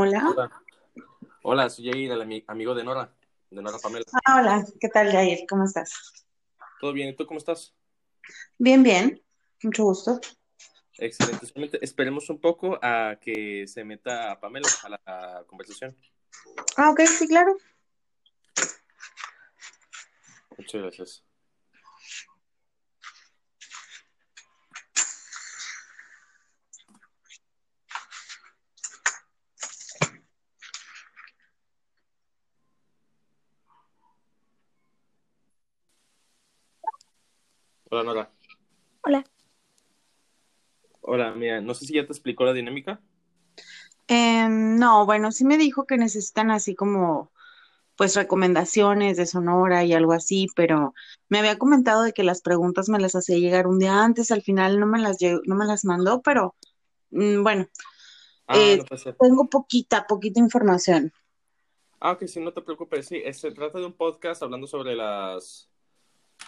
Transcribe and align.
Hola. 0.00 0.52
Hola, 1.42 1.68
soy 1.68 1.90
Jair, 1.90 2.12
el 2.12 2.22
ami- 2.22 2.44
amigo 2.46 2.72
de 2.72 2.84
Nora, 2.84 3.12
de 3.50 3.60
Nora 3.60 3.78
Pamela. 3.82 4.04
Ah, 4.24 4.38
hola, 4.40 4.64
¿qué 4.78 4.88
tal, 4.88 5.10
Jair? 5.10 5.40
¿Cómo 5.48 5.64
estás? 5.64 6.24
¿Todo 6.80 6.92
bien? 6.92 7.08
¿Y 7.08 7.16
tú 7.16 7.26
cómo 7.26 7.38
estás? 7.38 7.74
Bien, 8.58 8.84
bien, 8.84 9.20
mucho 9.60 9.82
gusto. 9.82 10.20
Excelente. 10.98 11.46
Solamente 11.46 11.84
esperemos 11.84 12.30
un 12.30 12.40
poco 12.40 12.78
a 12.80 13.18
que 13.20 13.66
se 13.66 13.82
meta 13.82 14.38
Pamela 14.38 14.68
a 14.84 14.88
la 14.88 15.44
conversación. 15.48 15.96
Ah, 16.76 16.90
ok, 16.90 17.00
sí, 17.00 17.26
claro. 17.26 17.56
Muchas 20.56 20.80
gracias. 20.80 21.24
Hola, 37.90 38.02
Nora. 38.04 38.30
Hola. 39.02 39.24
Hola, 41.00 41.32
mira, 41.34 41.60
no 41.60 41.74
sé 41.74 41.86
si 41.86 41.94
ya 41.94 42.04
te 42.06 42.12
explicó 42.12 42.44
la 42.44 42.52
dinámica. 42.52 43.00
Em, 44.08 44.76
no, 44.78 45.06
bueno, 45.06 45.32
sí 45.32 45.44
me 45.44 45.56
dijo 45.58 45.86
que 45.86 45.96
necesitan 45.96 46.50
así 46.50 46.74
como, 46.74 47.30
pues, 47.96 48.14
recomendaciones 48.14 49.16
de 49.16 49.26
Sonora 49.26 49.84
y 49.84 49.92
algo 49.94 50.12
así, 50.12 50.48
pero 50.54 50.94
me 51.28 51.38
había 51.38 51.58
comentado 51.58 52.02
de 52.02 52.12
que 52.12 52.24
las 52.24 52.42
preguntas 52.42 52.88
me 52.88 52.98
las 53.00 53.14
hacía 53.14 53.38
llegar 53.38 53.66
un 53.66 53.78
día 53.78 54.02
antes, 54.04 54.30
al 54.30 54.42
final 54.42 54.78
no 54.80 54.86
me 54.86 54.98
las 54.98 55.18
no 55.44 55.54
me 55.54 55.64
las 55.64 55.84
mandó, 55.84 56.20
pero 56.22 56.54
mm, 57.10 57.42
bueno, 57.42 57.66
Ah, 58.46 58.56
eh, 58.56 58.78
no 58.78 59.14
tengo 59.20 59.48
poquita, 59.48 60.06
poquita 60.06 60.40
información. 60.40 61.12
Ah, 62.00 62.12
ok, 62.12 62.24
sí, 62.26 62.40
no 62.40 62.52
te 62.52 62.62
preocupes. 62.62 63.06
Sí, 63.06 63.20
es- 63.24 63.40
se 63.40 63.50
trata 63.50 63.78
de 63.78 63.84
un 63.86 63.92
podcast 63.92 64.42
hablando 64.42 64.66
sobre 64.66 64.94
las 64.94 65.67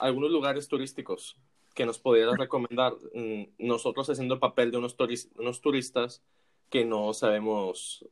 algunos 0.00 0.30
lugares 0.30 0.66
turísticos 0.68 1.36
que 1.74 1.86
nos 1.86 1.98
pudieras 1.98 2.36
recomendar. 2.38 2.94
Mm, 3.14 3.44
Nosotros 3.58 4.08
haciendo 4.10 4.34
el 4.34 4.40
papel 4.40 4.70
de 4.70 4.78
unos, 4.78 4.96
turis- 4.96 5.30
unos 5.36 5.60
turistas 5.60 6.22
que 6.68 6.84
no 6.84 7.12
sabemos 7.14 8.04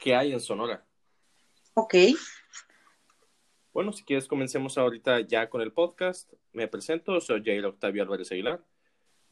qué 0.00 0.14
hay 0.14 0.32
en 0.32 0.40
Sonora. 0.40 0.84
Ok, 1.74 1.94
Bueno, 3.72 3.92
si 3.92 4.04
quieres, 4.04 4.28
comencemos 4.28 4.78
ahorita 4.78 5.20
ya 5.22 5.50
con 5.50 5.60
el 5.60 5.72
podcast. 5.72 6.32
Me 6.52 6.68
presento, 6.68 7.20
soy 7.20 7.42
Jair 7.44 7.66
Octavio 7.66 8.04
Álvarez 8.04 8.30
Aguilar 8.30 8.64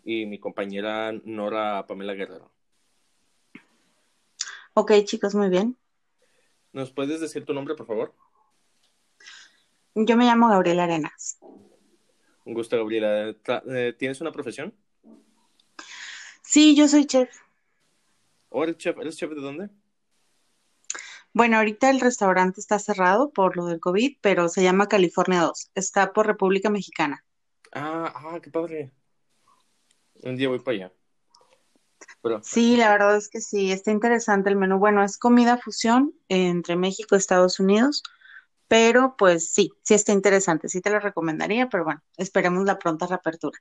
y 0.04 0.26
mi 0.26 0.40
compañera 0.40 1.12
Nora 1.24 1.86
Pamela 1.86 2.14
Guerrero. 2.14 2.50
ok, 4.74 4.92
chicos, 5.04 5.34
muy 5.36 5.48
bien. 5.48 5.76
¿Nos 6.72 6.90
puedes 6.90 7.20
decir 7.20 7.44
tu 7.44 7.54
nombre, 7.54 7.74
por 7.76 7.86
favor? 7.86 8.14
Yo 9.94 10.16
me 10.16 10.24
llamo 10.24 10.48
Gabriela 10.48 10.84
Arenas. 10.84 11.38
Un 12.44 12.54
gusto, 12.54 12.76
Gabriela. 12.76 13.34
Eh, 13.68 13.94
¿Tienes 13.98 14.20
una 14.20 14.32
profesión? 14.32 14.74
Sí, 16.42 16.74
yo 16.74 16.88
soy 16.88 17.06
chef. 17.06 17.30
¿O 18.48 18.64
eres 18.64 18.76
chef? 18.76 18.98
¿Eres 18.98 19.16
chef 19.16 19.30
de 19.30 19.40
dónde? 19.40 19.70
Bueno, 21.32 21.56
ahorita 21.56 21.88
el 21.88 22.00
restaurante 22.00 22.60
está 22.60 22.78
cerrado 22.78 23.30
por 23.30 23.56
lo 23.56 23.66
del 23.66 23.80
COVID, 23.80 24.18
pero 24.20 24.48
se 24.48 24.62
llama 24.62 24.88
California 24.88 25.40
2. 25.40 25.70
Está 25.74 26.12
por 26.12 26.26
República 26.26 26.68
Mexicana. 26.68 27.24
Ah, 27.72 28.12
ah, 28.14 28.40
qué 28.42 28.50
padre. 28.50 28.92
Un 30.22 30.36
día 30.36 30.48
voy 30.48 30.58
para 30.58 30.76
allá. 30.76 30.92
Pero, 32.20 32.40
Sí, 32.42 32.76
la 32.76 32.90
verdad 32.90 33.16
es 33.16 33.28
que 33.28 33.40
sí, 33.40 33.72
está 33.72 33.90
interesante 33.90 34.50
el 34.50 34.56
menú. 34.56 34.78
Bueno, 34.78 35.02
es 35.02 35.16
comida 35.16 35.56
fusión 35.56 36.12
entre 36.28 36.76
México 36.76 37.14
y 37.14 37.18
Estados 37.18 37.58
Unidos, 37.58 38.02
pero 38.72 39.16
pues 39.18 39.50
sí, 39.52 39.70
sí 39.82 39.92
está 39.94 40.12
interesante. 40.12 40.68
Sí 40.70 40.80
te 40.80 40.88
lo 40.90 40.98
recomendaría, 40.98 41.68
pero 41.68 41.84
bueno, 41.84 42.02
esperemos 42.16 42.64
la 42.64 42.78
pronta 42.78 43.06
reapertura. 43.06 43.58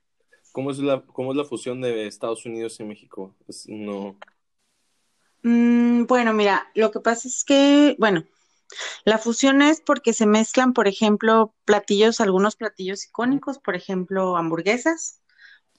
¿cómo 0.52 0.70
es 0.70 0.78
la, 0.78 1.02
cómo 1.02 1.32
es 1.32 1.36
la 1.36 1.44
fusión 1.44 1.80
de 1.80 2.06
Estados 2.06 2.46
Unidos 2.46 2.78
y 2.80 2.84
México? 2.84 3.34
Es- 3.48 3.66
no. 3.68 4.16
Mm, 5.42 6.04
bueno, 6.06 6.32
mira, 6.32 6.68
lo 6.74 6.90
que 6.90 7.00
pasa 7.00 7.28
es 7.28 7.44
que, 7.44 7.96
bueno, 7.98 8.24
la 9.04 9.18
fusión 9.18 9.62
es 9.62 9.80
porque 9.80 10.12
se 10.14 10.26
mezclan, 10.26 10.72
por 10.74 10.88
ejemplo, 10.88 11.54
platillos, 11.64 12.20
algunos 12.20 12.56
platillos 12.56 13.06
icónicos, 13.06 13.58
por 13.58 13.76
ejemplo, 13.76 14.36
hamburguesas. 14.36 15.20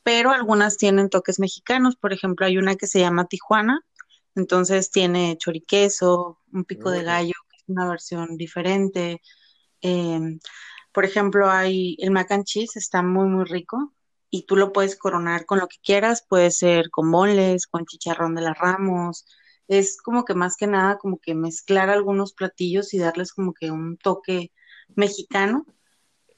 pero 0.03 0.31
algunas 0.31 0.77
tienen 0.77 1.09
toques 1.09 1.39
mexicanos. 1.39 1.95
Por 1.97 2.13
ejemplo, 2.13 2.45
hay 2.47 2.57
una 2.57 2.75
que 2.75 2.87
se 2.87 2.99
llama 3.01 3.27
Tijuana, 3.27 3.81
entonces 4.35 4.91
tiene 4.91 5.37
choriqueso, 5.37 6.39
un 6.53 6.65
pico 6.65 6.91
de 6.91 7.03
gallo, 7.03 7.33
una 7.67 7.87
versión 7.89 8.37
diferente. 8.37 9.21
Em, 9.81 10.39
por 10.93 11.05
ejemplo, 11.05 11.49
hay 11.49 11.95
el 11.99 12.11
mac 12.11 12.31
and 12.31 12.45
cheese, 12.45 12.77
está 12.77 13.01
muy, 13.03 13.27
muy 13.27 13.45
rico 13.45 13.93
y 14.29 14.45
tú 14.45 14.55
lo 14.55 14.73
puedes 14.73 14.97
coronar 14.97 15.45
con 15.45 15.59
lo 15.59 15.67
que 15.67 15.77
quieras, 15.83 16.25
puede 16.27 16.51
ser 16.51 16.89
con 16.91 17.11
boneless, 17.11 17.67
con 17.67 17.85
chicharrón 17.85 18.35
de 18.35 18.41
las 18.41 18.57
Ramos. 18.57 19.25
Es 19.67 19.97
como 20.01 20.25
que 20.25 20.35
más 20.35 20.57
que 20.57 20.67
nada 20.67 20.97
como 20.97 21.19
que 21.19 21.35
mezclar 21.35 21.89
algunos 21.89 22.33
platillos 22.33 22.93
y 22.93 22.99
darles 22.99 23.33
como 23.33 23.53
que 23.53 23.71
un 23.71 23.97
toque 23.97 24.51
mexicano 24.95 25.65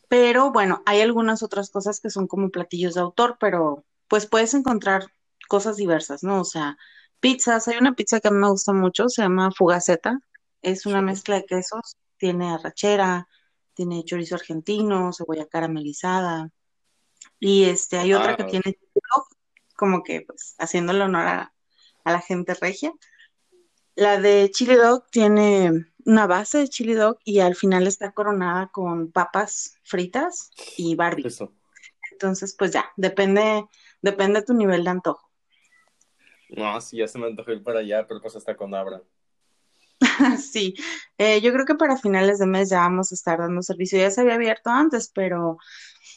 pero 0.08 0.52
bueno, 0.52 0.82
hay 0.86 1.02
algunas 1.02 1.44
otras 1.44 1.70
cosas 1.70 2.00
que 2.00 2.10
son 2.10 2.28
como 2.28 2.50
platillos 2.50 2.94
de 2.96 3.02
autor, 3.02 3.38
pero 3.40 3.86
pues 4.08 4.28
puedes 4.28 4.54
encontrar 4.54 5.08
cosas 5.48 5.78
diversas, 5.78 6.24
¿no? 6.24 6.42
O 6.42 6.46
sea, 6.46 6.78
pizzas, 7.20 7.68
hay 7.68 7.78
una 7.78 7.96
pizza 7.96 8.20
que 8.20 8.28
a 8.28 8.32
mí 8.32 8.38
me 8.38 8.50
gusta 8.50 8.74
mucho, 8.74 9.10
se 9.10 9.24
llama 9.24 9.52
Fugaceta, 9.52 10.20
es 10.66 10.86
una 10.88 11.02
mezcla 11.02 11.36
de 11.38 11.46
quesos, 11.46 11.98
tiene 12.18 12.52
arrachera, 12.54 13.28
tiene 13.76 14.04
chorizo 14.06 14.36
argentino, 14.36 15.14
cebolla 15.14 15.48
caramelizada, 15.48 16.52
y 17.40 17.66
este, 17.66 17.98
hay 17.98 18.14
otra 18.14 18.36
que 18.36 18.44
Ah, 18.44 18.46
tiene 18.46 18.64
chili 18.64 19.02
dog, 19.16 19.26
como 19.78 20.04
que 20.04 20.22
pues 20.22 20.56
haciéndole 20.60 21.04
honor 21.04 21.28
a, 21.28 21.54
a 22.06 22.12
la 22.12 22.22
gente 22.22 22.54
regia. 22.56 22.94
La 23.96 24.20
de 24.22 24.50
chili 24.52 24.76
dog 24.76 25.06
tiene 25.12 25.88
una 26.06 26.28
base 26.28 26.60
de 26.60 26.70
chili 26.70 26.94
dog 26.94 27.20
y 27.26 27.40
al 27.42 27.56
final 27.56 27.88
está 27.88 28.14
coronada 28.14 28.68
con 28.68 29.12
papas 29.12 29.80
fritas 29.84 30.52
y 30.78 30.96
Barbie. 30.96 31.28
eso. 31.28 31.54
Entonces, 32.12 32.56
pues 32.58 32.72
ya, 32.74 32.92
depende, 32.98 33.68
depende 34.02 34.42
de 34.42 34.46
tu 34.48 34.54
nivel 34.56 34.84
de 34.86 34.92
antojo. 34.92 35.30
No, 36.50 36.80
sí, 36.82 36.98
ya 36.98 37.08
se 37.08 37.18
me 37.20 37.28
antojó 37.28 37.52
ir 37.52 37.64
para 37.64 37.80
allá, 37.80 38.06
pero 38.08 38.22
pues 38.22 38.36
hasta 38.36 38.56
cuando 38.56 38.78
abran. 38.78 39.04
Sí, 40.40 40.76
eh, 41.18 41.42
yo 41.42 41.52
creo 41.54 41.66
que 41.66 41.76
para 41.76 41.98
finales 41.98 42.40
de 42.40 42.46
mes 42.46 42.70
ya 42.70 42.80
vamos 42.80 43.12
a 43.12 43.16
estar 43.16 43.40
dando 43.40 43.62
servicio. 43.62 44.00
Ya 44.00 44.12
se 44.12 44.22
había 44.22 44.36
abierto 44.36 44.70
antes, 44.70 45.12
pero 45.14 45.58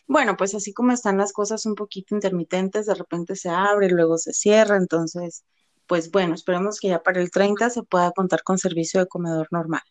bueno, 0.06 0.36
pues 0.36 0.54
así 0.54 0.72
como 0.72 0.92
están 0.92 1.18
las 1.18 1.32
cosas 1.32 1.66
un 1.66 1.74
poquito 1.74 2.14
intermitentes, 2.14 2.86
de 2.86 2.94
repente 2.94 3.36
se 3.36 3.50
abre, 3.50 3.88
luego 3.90 4.18
se 4.18 4.32
cierra. 4.32 4.76
Entonces, 4.76 5.44
pues 5.86 6.10
bueno, 6.10 6.34
esperemos 6.34 6.80
que 6.80 6.88
ya 6.88 7.02
para 7.02 7.20
el 7.20 7.30
30 7.30 7.70
se 7.70 7.82
pueda 7.82 8.12
contar 8.12 8.42
con 8.42 8.58
servicio 8.58 9.00
de 9.00 9.06
comedor 9.06 9.48
normal. 9.50 9.82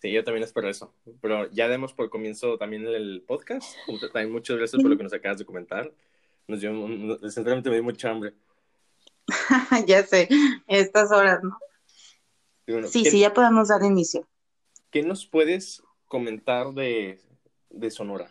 Sí, 0.00 0.12
yo 0.12 0.22
también 0.24 0.44
espero 0.44 0.68
eso. 0.68 0.94
Pero 1.20 1.50
ya 1.50 1.68
demos 1.68 1.92
por 1.92 2.10
comienzo 2.10 2.58
también 2.58 2.86
el 2.86 3.24
podcast. 3.26 3.76
También 4.12 4.32
muchas 4.32 4.56
gracias 4.56 4.80
por 4.80 4.90
lo 4.90 4.96
que 4.96 5.02
nos 5.02 5.12
acabas 5.12 5.38
de 5.38 5.46
comentar. 5.46 5.92
Nos 6.46 6.60
dio, 6.60 6.70
sinceramente 7.22 7.70
me 7.70 7.76
dio 7.76 7.84
mucha 7.84 8.10
hambre. 8.10 8.34
Ya 9.86 10.04
sé, 10.04 10.28
estas 10.68 11.10
horas, 11.10 11.42
¿no? 11.42 11.58
Bueno, 12.66 12.88
Sí, 12.88 13.02
¿qué, 13.02 13.10
sí, 13.10 13.20
ya 13.20 13.32
podemos 13.32 13.68
dar 13.68 13.82
inicio. 13.84 14.26
qué 14.90 15.02
nos 15.02 15.26
puedes 15.26 15.82
comentar 16.06 16.72
de, 16.72 17.20
de 17.70 17.90
Sonora? 17.90 18.30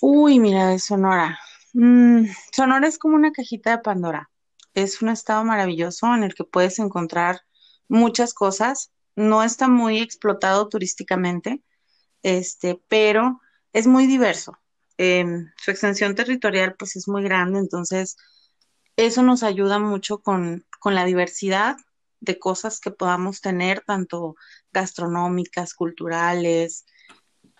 Uy, 0.00 0.38
mira, 0.38 0.68
de 0.68 0.78
Sonora. 0.78 1.38
Mm, 1.72 2.26
Sonora 2.52 2.86
es 2.88 2.98
como 2.98 3.16
una 3.16 3.32
cajita 3.32 3.70
de 3.70 3.78
Pandora. 3.78 4.30
Es 4.74 5.02
un 5.02 5.08
estado 5.08 5.44
maravilloso 5.44 6.12
en 6.14 6.24
el 6.24 6.34
que 6.34 6.44
puedes 6.44 6.78
encontrar 6.78 7.42
muchas 7.88 8.34
cosas. 8.34 8.92
No 9.16 9.42
está 9.42 9.68
muy 9.68 10.00
explotado 10.00 10.68
turísticamente, 10.68 11.62
este, 12.22 12.80
pero 12.88 13.40
es 13.72 13.86
muy 13.86 14.06
diverso. 14.06 14.58
Em, 14.98 15.50
su 15.56 15.70
extensión 15.70 16.14
territorial, 16.14 16.74
pues, 16.78 16.96
es 16.96 17.08
muy 17.08 17.22
grande, 17.24 17.58
entonces 17.58 18.16
eso 18.96 19.22
nos 19.22 19.42
ayuda 19.42 19.78
mucho 19.78 20.18
con, 20.18 20.64
con 20.78 20.94
la 20.94 21.04
diversidad 21.04 21.76
de 22.24 22.38
cosas 22.38 22.80
que 22.80 22.90
podamos 22.90 23.40
tener, 23.40 23.82
tanto 23.86 24.36
gastronómicas, 24.72 25.74
culturales. 25.74 26.86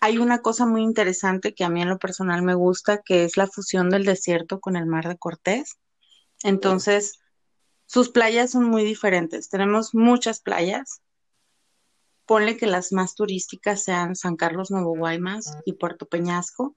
Hay 0.00 0.18
una 0.18 0.42
cosa 0.42 0.66
muy 0.66 0.82
interesante 0.82 1.54
que 1.54 1.64
a 1.64 1.68
mí 1.68 1.82
en 1.82 1.88
lo 1.88 1.98
personal 1.98 2.42
me 2.42 2.54
gusta, 2.54 3.02
que 3.02 3.24
es 3.24 3.36
la 3.36 3.46
fusión 3.46 3.90
del 3.90 4.04
desierto 4.04 4.60
con 4.60 4.76
el 4.76 4.86
mar 4.86 5.08
de 5.08 5.16
Cortés. 5.16 5.78
Entonces, 6.42 7.20
sus 7.86 8.10
playas 8.10 8.50
son 8.50 8.64
muy 8.64 8.84
diferentes. 8.84 9.48
Tenemos 9.48 9.94
muchas 9.94 10.40
playas. 10.40 11.00
Ponle 12.26 12.56
que 12.56 12.66
las 12.66 12.92
más 12.92 13.14
turísticas 13.14 13.84
sean 13.84 14.16
San 14.16 14.36
Carlos, 14.36 14.70
Nuevo 14.70 14.96
Guaymas 14.96 15.58
y 15.66 15.74
Puerto 15.74 16.06
Peñasco, 16.06 16.74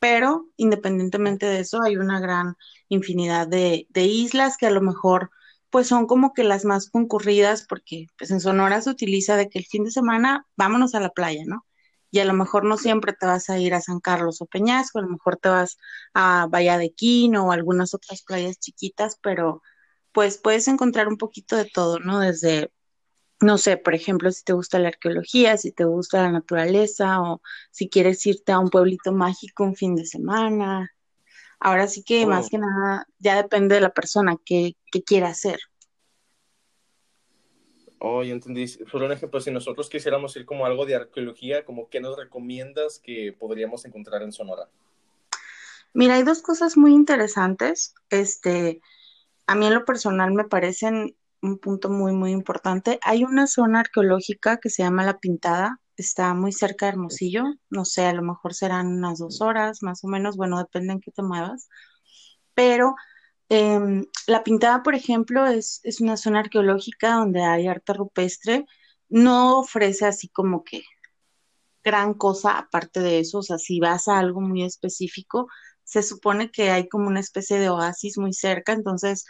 pero 0.00 0.50
independientemente 0.56 1.46
de 1.46 1.60
eso, 1.60 1.80
hay 1.82 1.96
una 1.96 2.20
gran 2.20 2.56
infinidad 2.88 3.46
de, 3.46 3.86
de 3.88 4.02
islas 4.02 4.56
que 4.56 4.66
a 4.66 4.70
lo 4.70 4.82
mejor 4.82 5.30
pues 5.74 5.88
son 5.88 6.06
como 6.06 6.34
que 6.34 6.44
las 6.44 6.64
más 6.64 6.88
concurridas 6.88 7.66
porque 7.68 8.06
pues 8.16 8.30
en 8.30 8.38
Sonora 8.38 8.80
se 8.80 8.90
utiliza 8.90 9.36
de 9.36 9.48
que 9.48 9.58
el 9.58 9.66
fin 9.66 9.82
de 9.82 9.90
semana 9.90 10.46
vámonos 10.54 10.94
a 10.94 11.00
la 11.00 11.10
playa, 11.10 11.42
¿no? 11.46 11.66
Y 12.12 12.20
a 12.20 12.24
lo 12.24 12.32
mejor 12.32 12.64
no 12.64 12.76
siempre 12.76 13.12
te 13.12 13.26
vas 13.26 13.50
a 13.50 13.58
ir 13.58 13.74
a 13.74 13.80
San 13.80 13.98
Carlos 13.98 14.40
o 14.40 14.46
Peñasco, 14.46 15.00
a 15.00 15.02
lo 15.02 15.08
mejor 15.08 15.36
te 15.36 15.48
vas 15.48 15.76
a 16.14 16.46
Bahía 16.48 16.78
de 16.78 16.92
Quino 16.92 17.48
o 17.48 17.50
algunas 17.50 17.92
otras 17.92 18.22
playas 18.22 18.60
chiquitas, 18.60 19.18
pero 19.20 19.62
pues 20.12 20.38
puedes 20.38 20.68
encontrar 20.68 21.08
un 21.08 21.18
poquito 21.18 21.56
de 21.56 21.64
todo, 21.64 21.98
¿no? 21.98 22.20
Desde, 22.20 22.70
no 23.40 23.58
sé, 23.58 23.76
por 23.76 23.94
ejemplo, 23.96 24.30
si 24.32 24.44
te 24.44 24.52
gusta 24.52 24.78
la 24.78 24.90
arqueología, 24.90 25.56
si 25.56 25.72
te 25.72 25.84
gusta 25.86 26.22
la 26.22 26.30
naturaleza 26.30 27.20
o 27.20 27.42
si 27.72 27.88
quieres 27.88 28.24
irte 28.26 28.52
a 28.52 28.60
un 28.60 28.70
pueblito 28.70 29.12
mágico 29.12 29.64
un 29.64 29.74
fin 29.74 29.96
de 29.96 30.06
semana, 30.06 30.92
Ahora 31.64 31.88
sí 31.88 32.04
que 32.04 32.26
más 32.26 32.44
oh. 32.44 32.48
que 32.50 32.58
nada 32.58 33.06
ya 33.18 33.36
depende 33.36 33.76
de 33.76 33.80
la 33.80 33.88
persona 33.88 34.36
que, 34.44 34.76
quiera 35.06 35.28
hacer. 35.28 35.58
Oh, 38.00 38.22
entendí. 38.22 38.66
Por 38.92 39.02
un 39.02 39.12
ejemplo, 39.12 39.40
si 39.40 39.50
nosotros 39.50 39.88
quisiéramos 39.88 40.36
ir 40.36 40.44
como 40.44 40.66
algo 40.66 40.84
de 40.84 40.94
arqueología, 40.94 41.64
como 41.64 41.88
¿qué 41.88 42.00
nos 42.00 42.18
recomiendas 42.18 42.98
que 42.98 43.32
podríamos 43.32 43.86
encontrar 43.86 44.22
en 44.22 44.32
Sonora? 44.32 44.68
Mira, 45.94 46.16
hay 46.16 46.22
dos 46.22 46.42
cosas 46.42 46.76
muy 46.76 46.92
interesantes. 46.92 47.94
Este, 48.10 48.82
a 49.46 49.54
mí 49.54 49.66
en 49.66 49.72
lo 49.72 49.86
personal 49.86 50.34
me 50.34 50.44
parecen 50.44 51.16
un 51.40 51.58
punto 51.58 51.88
muy, 51.88 52.12
muy 52.12 52.32
importante. 52.32 53.00
Hay 53.02 53.24
una 53.24 53.46
zona 53.46 53.80
arqueológica 53.80 54.58
que 54.58 54.68
se 54.68 54.82
llama 54.82 55.06
La 55.06 55.18
Pintada, 55.18 55.80
está 55.96 56.34
muy 56.34 56.52
cerca 56.52 56.86
de 56.86 56.92
Hermosillo, 56.92 57.44
no 57.70 57.84
sé, 57.84 58.06
a 58.06 58.12
lo 58.12 58.22
mejor 58.22 58.54
serán 58.54 58.88
unas 58.88 59.18
dos 59.18 59.40
horas, 59.40 59.82
más 59.82 60.04
o 60.04 60.08
menos, 60.08 60.36
bueno, 60.36 60.58
depende 60.58 60.94
en 60.94 61.00
qué 61.00 61.10
te 61.10 61.22
muevas, 61.22 61.68
pero 62.54 62.94
em, 63.48 64.06
La 64.26 64.44
Pintada, 64.44 64.82
por 64.82 64.94
ejemplo, 64.94 65.46
es, 65.46 65.80
es 65.84 66.00
una 66.00 66.16
zona 66.16 66.40
arqueológica 66.40 67.14
donde 67.14 67.42
hay 67.42 67.68
arte 67.68 67.92
rupestre, 67.94 68.66
no 69.08 69.60
ofrece 69.60 70.06
así 70.06 70.28
como 70.28 70.64
que 70.64 70.82
gran 71.84 72.14
cosa 72.14 72.58
aparte 72.58 73.00
de 73.00 73.20
eso, 73.20 73.38
o 73.38 73.42
sea, 73.42 73.58
si 73.58 73.78
vas 73.80 74.08
a 74.08 74.18
algo 74.18 74.40
muy 74.40 74.64
específico, 74.64 75.48
se 75.84 76.02
supone 76.02 76.50
que 76.50 76.70
hay 76.70 76.88
como 76.88 77.08
una 77.08 77.20
especie 77.20 77.58
de 77.58 77.68
oasis 77.68 78.18
muy 78.18 78.32
cerca, 78.32 78.72
entonces 78.72 79.26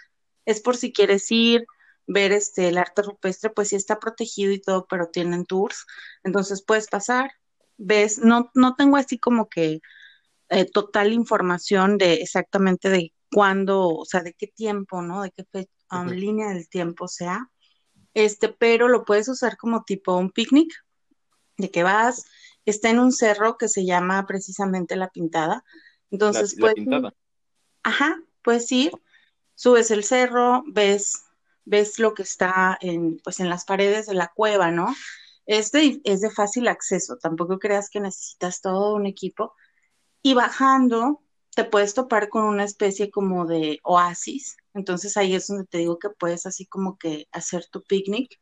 es 0.46 0.61
por 0.61 0.76
si 0.76 0.93
quieres 0.93 1.31
ir, 1.31 1.66
ver 2.06 2.33
este, 2.33 2.69
el 2.69 2.79
arte 2.79 3.03
rupestre, 3.03 3.51
pues 3.51 3.69
sí 3.69 3.77
está 3.77 3.99
protegido 3.99 4.53
y 4.53 4.61
todo, 4.61 4.87
pero 4.89 5.09
tienen 5.09 5.47
tours, 5.47 5.87
entonces 6.23 6.62
puedes 6.62 6.89
pasar, 6.89 7.31
ves, 7.77 8.19
no, 8.19 8.51
no 8.55 8.75
tengo 8.75 8.97
así 8.97 9.19
como 9.19 9.49
que 9.49 9.81
eh, 10.51 10.67
total 10.67 11.12
información 11.12 11.99
de 11.99 12.15
exactamente 12.15 12.91
de 12.91 13.12
cuándo, 13.33 13.89
o 13.89 14.05
sea, 14.05 14.23
de 14.23 14.35
qué 14.35 14.47
tiempo, 14.47 15.03
¿no? 15.03 15.23
De 15.23 15.33
qué 15.33 15.69
um, 15.91 16.09
línea 16.09 16.49
del 16.49 16.69
tiempo 16.69 17.09
sea, 17.09 17.51
este, 18.12 18.49
pero 18.49 18.89
lo 18.89 19.05
puedes 19.05 19.29
usar 19.29 19.57
como 19.57 19.83
tipo 19.85 20.17
un 20.17 20.31
picnic, 20.31 20.73
de 21.57 21.71
que 21.71 21.83
vas, 21.83 22.25
está 22.65 22.91
en 22.91 22.99
un 22.99 23.12
cerro 23.12 23.57
que 23.57 23.69
se 23.69 23.85
llama 23.85 24.27
precisamente 24.27 24.97
La 24.97 25.09
Pintada, 25.09 25.65
entonces 26.11 26.57
la, 26.59 26.73
pintada. 26.73 27.15
ajá, 27.83 28.21
puedes 28.43 28.71
ir, 28.71 28.93
subes 29.55 29.91
el 29.91 30.05
cerro, 30.05 30.62
ves 30.67 31.24
ves 31.64 31.99
lo 31.99 32.14
que 32.14 32.22
está 32.22 32.78
en, 32.81 33.19
pues, 33.22 33.40
en 33.40 33.49
las 33.49 33.64
paredes 33.64 34.06
de 34.06 34.14
la 34.14 34.32
cueva, 34.34 34.70
¿no? 34.70 34.94
Es 35.46 35.72
de, 35.72 36.00
es 36.05 36.20
de 36.20 36.31
fácil 36.31 36.69
acceso, 36.69 37.16
tampoco 37.19 37.58
creas 37.58 37.90
que 37.90 38.00
necesitas 38.00 38.61
todo 38.61 38.94
un 38.94 39.06
equipo. 39.06 39.55
Y 40.22 40.34
bajando, 40.34 41.22
te 41.55 41.64
puedes 41.64 41.94
topar 41.94 42.28
con 42.28 42.44
una 42.44 42.64
especie 42.64 43.11
como 43.11 43.46
de 43.46 43.78
oasis. 43.82 44.56
Entonces 44.72 45.16
ahí 45.16 45.34
es 45.34 45.46
donde 45.46 45.66
te 45.66 45.78
digo 45.78 45.99
que 45.99 46.11
puedes 46.11 46.46
así 46.46 46.66
como 46.66 46.99
que 46.99 47.28
hacer 47.32 47.66
tu 47.70 47.82
picnic. 47.82 48.40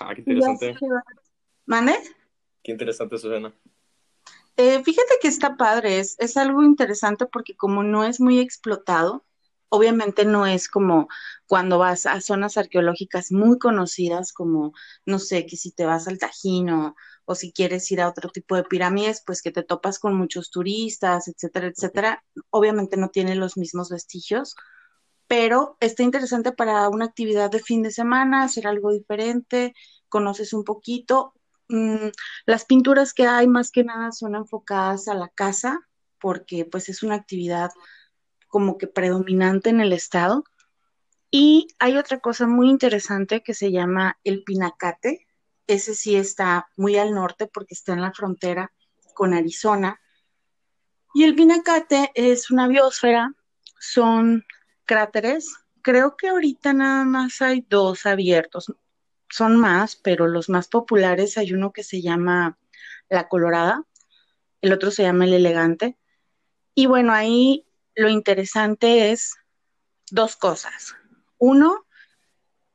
Ah, 0.00 0.14
qué 0.14 0.20
interesante. 0.20 0.76
¿Mane? 1.66 1.96
Qué 2.62 2.72
interesante, 2.72 3.16
Susana. 3.18 3.54
Eh, 4.56 4.82
fíjate 4.84 5.14
que 5.20 5.28
está 5.28 5.56
padre, 5.56 5.98
es, 5.98 6.16
es 6.20 6.36
algo 6.36 6.62
interesante 6.62 7.26
porque 7.26 7.56
como 7.56 7.82
no 7.82 8.04
es 8.04 8.20
muy 8.20 8.38
explotado, 8.38 9.24
obviamente 9.74 10.24
no 10.24 10.46
es 10.46 10.68
como 10.68 11.08
cuando 11.46 11.78
vas 11.78 12.06
a 12.06 12.20
zonas 12.20 12.56
arqueológicas 12.56 13.32
muy 13.32 13.58
conocidas 13.58 14.32
como, 14.32 14.72
no 15.04 15.18
sé, 15.18 15.46
que 15.46 15.56
si 15.56 15.72
te 15.72 15.84
vas 15.84 16.06
al 16.06 16.18
Tajín 16.18 16.70
o, 16.70 16.94
si 17.34 17.52
quieres 17.52 17.90
ir 17.90 18.00
a 18.00 18.08
otro 18.08 18.30
tipo 18.30 18.54
de 18.54 18.64
pirámides, 18.64 19.22
pues 19.26 19.42
que 19.42 19.50
te 19.50 19.62
topas 19.62 19.98
con 19.98 20.14
muchos 20.14 20.50
turistas, 20.50 21.26
etcétera, 21.28 21.68
etcétera. 21.68 22.24
Obviamente 22.50 22.96
no 22.96 23.08
tiene 23.08 23.34
los 23.34 23.56
mismos 23.56 23.90
vestigios, 23.90 24.54
pero 25.26 25.76
está 25.80 26.02
interesante 26.02 26.52
para 26.52 26.88
una 26.88 27.06
actividad 27.06 27.50
de 27.50 27.60
fin 27.60 27.82
de 27.82 27.90
semana, 27.90 28.44
hacer 28.44 28.66
algo 28.66 28.92
diferente, 28.92 29.74
conoces 30.08 30.52
un 30.52 30.64
poquito. 30.64 31.34
Mm, 31.68 32.08
las 32.46 32.64
pinturas 32.66 33.14
que 33.14 33.26
hay 33.26 33.48
más 33.48 33.70
que 33.70 33.84
nada 33.84 34.12
son 34.12 34.34
enfocadas 34.36 35.08
a 35.08 35.14
la 35.14 35.28
casa, 35.28 35.80
porque 36.20 36.64
pues 36.66 36.88
es 36.88 37.02
una 37.02 37.16
actividad 37.16 37.70
como 38.54 38.78
que 38.78 38.86
predominante 38.86 39.70
en 39.70 39.80
el 39.80 39.92
estado. 39.92 40.44
Y 41.28 41.66
hay 41.80 41.96
otra 41.96 42.20
cosa 42.20 42.46
muy 42.46 42.70
interesante 42.70 43.42
que 43.42 43.52
se 43.52 43.72
llama 43.72 44.16
el 44.22 44.44
pinacate. 44.44 45.26
Ese 45.66 45.96
sí 45.96 46.14
está 46.14 46.68
muy 46.76 46.96
al 46.96 47.14
norte 47.14 47.48
porque 47.48 47.74
está 47.74 47.94
en 47.94 48.02
la 48.02 48.12
frontera 48.12 48.72
con 49.12 49.34
Arizona. 49.34 50.00
Y 51.14 51.24
el 51.24 51.34
pinacate 51.34 52.12
es 52.14 52.52
una 52.52 52.68
biosfera, 52.68 53.34
son 53.80 54.44
cráteres. 54.84 55.52
Creo 55.82 56.16
que 56.16 56.28
ahorita 56.28 56.74
nada 56.74 57.04
más 57.04 57.42
hay 57.42 57.66
dos 57.68 58.06
abiertos. 58.06 58.72
Son 59.28 59.56
más, 59.56 59.96
pero 59.96 60.28
los 60.28 60.48
más 60.48 60.68
populares 60.68 61.38
hay 61.38 61.52
uno 61.52 61.72
que 61.72 61.82
se 61.82 62.02
llama 62.02 62.56
La 63.08 63.26
Colorada, 63.26 63.84
el 64.60 64.72
otro 64.72 64.92
se 64.92 65.02
llama 65.02 65.24
El 65.24 65.34
Elegante. 65.34 65.98
Y 66.76 66.86
bueno, 66.86 67.12
ahí 67.12 67.63
lo 67.94 68.08
interesante 68.08 69.12
es 69.12 69.34
dos 70.10 70.36
cosas. 70.36 70.94
Uno, 71.38 71.86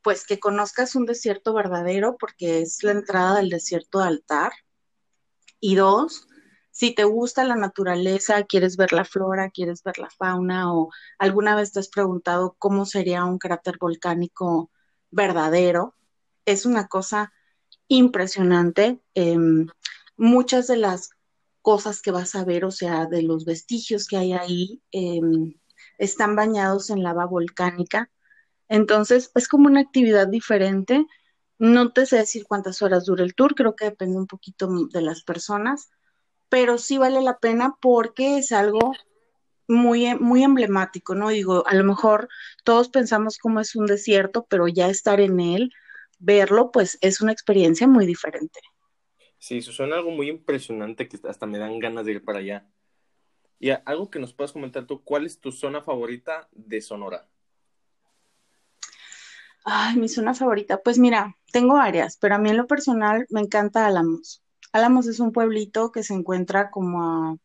pues 0.01 0.25
que 0.25 0.39
conozcas 0.39 0.95
un 0.95 1.06
desierto 1.06 1.54
verdadero 1.54 2.18
porque 2.18 2.62
es 2.62 2.83
la 2.83 2.92
entrada 2.92 3.38
del 3.38 3.50
desierto 3.50 4.00
de 4.00 4.07
altar. 4.07 4.51
Y 5.60 5.75
dos, 5.75 6.27
si 6.71 6.95
te 6.95 7.04
gusta 7.04 7.44
la 7.44 7.56
naturaleza, 7.56 8.44
quieres 8.44 8.77
ver 8.77 8.94
la 8.94 9.04
flora, 9.04 9.50
quieres 9.50 9.83
ver 9.83 9.98
la 9.98 10.10
fauna 10.10 10.74
o 10.74 10.89
alguna 11.18 11.56
vez 11.56 11.74
te 11.74 11.80
has 11.80 11.89
preguntado 11.89 12.56
cómo 12.57 12.86
sería 12.86 13.25
un 13.25 13.38
cráter 13.38 13.77
volcánico 13.80 14.72
verdadero, 15.12 15.95
es 16.45 16.65
una 16.65 16.88
cosa 16.88 17.34
impresionante. 17.88 19.01
Em, 19.13 19.67
muchas 20.15 20.67
de 20.67 20.77
las 20.77 21.10
cosas 21.62 22.01
que 22.01 22.12
vas 22.12 22.36
a 22.36 22.46
ver, 22.46 22.66
o 22.66 22.72
sea, 22.72 23.06
de 23.06 23.22
los 23.24 23.46
vestigios 23.46 24.08
que 24.08 24.18
hay 24.18 24.34
ahí, 24.34 24.82
em, 24.92 25.56
están 25.98 26.36
bañados 26.36 26.89
en 26.89 27.04
lava 27.04 27.25
volcánica. 27.25 28.10
Entonces, 28.70 29.32
es 29.36 29.48
como 29.48 29.68
una 29.68 29.82
actividad 29.82 30.28
diferente. 30.28 31.06
No 31.60 31.92
te 31.94 32.06
sé 32.06 32.18
decir 32.18 32.46
cuántas 32.48 32.82
horas 32.82 33.06
dura 33.06 33.24
el 33.24 33.36
tour, 33.36 33.56
creo 33.56 33.75
que 33.75 33.86
depende 33.86 34.18
un 34.18 34.28
poquito 34.28 34.70
de 34.92 35.01
las 35.01 35.24
personas, 35.24 35.89
pero 36.50 36.78
sí 36.78 36.98
vale 36.98 37.22
la 37.22 37.39
pena 37.39 37.75
porque 37.82 38.38
es 38.39 38.51
algo 38.51 38.94
muy, 39.68 40.16
muy 40.16 40.44
emblemático, 40.44 41.16
¿no? 41.16 41.30
Digo, 41.30 41.66
a 41.68 41.75
lo 41.75 41.84
mejor 41.84 42.30
todos 42.63 42.89
pensamos 42.89 43.38
como 43.38 43.60
es 43.60 43.75
un 43.75 43.86
desierto, 43.86 44.46
pero 44.50 44.68
ya 44.68 44.89
estar 44.89 45.20
en 45.22 45.39
él, 45.39 45.72
verlo, 46.20 46.72
pues 46.72 46.98
es 47.01 47.22
una 47.22 47.32
experiencia 47.32 47.88
muy 47.88 48.06
diferente. 48.06 48.60
Sí, 49.39 49.62
suena 49.62 49.96
algo 49.96 50.12
muy 50.12 50.29
impresionante 50.29 51.08
que 51.08 51.17
hasta 51.27 51.46
me 51.46 51.58
dan 51.58 51.79
ganas 51.79 52.05
de 52.05 52.12
ir 52.12 52.24
para 52.24 52.39
allá. 52.39 52.67
Y 53.58 53.69
algo 53.72 54.10
que 54.10 54.19
nos 54.19 54.34
puedas 54.34 54.51
comentar 54.51 54.86
tú, 54.86 55.03
¿cuál 55.03 55.25
es 55.25 55.39
tu 55.39 55.51
zona 55.51 55.81
favorita 55.81 56.50
de 56.51 56.81
Sonora? 56.81 57.27
Ay, 59.63 59.98
mi 59.98 60.10
zona 60.10 60.34
favorita. 60.34 60.81
Pues 60.84 61.00
mira, 61.00 61.36
tengo 61.51 61.75
varias, 61.75 62.17
pero 62.17 62.36
a 62.36 62.38
mí 62.38 62.50
en 62.50 62.58
lo 62.58 62.67
personal 62.67 63.25
me 63.29 63.41
encanta 63.41 63.86
Álamos. 63.86 64.43
Álamos 64.74 65.08
es 65.08 65.19
un 65.19 65.31
pueblito 65.31 65.91
que 65.91 66.03
se 66.03 66.13
encuentra 66.13 66.69
como 66.69 67.03
a, 67.03 67.36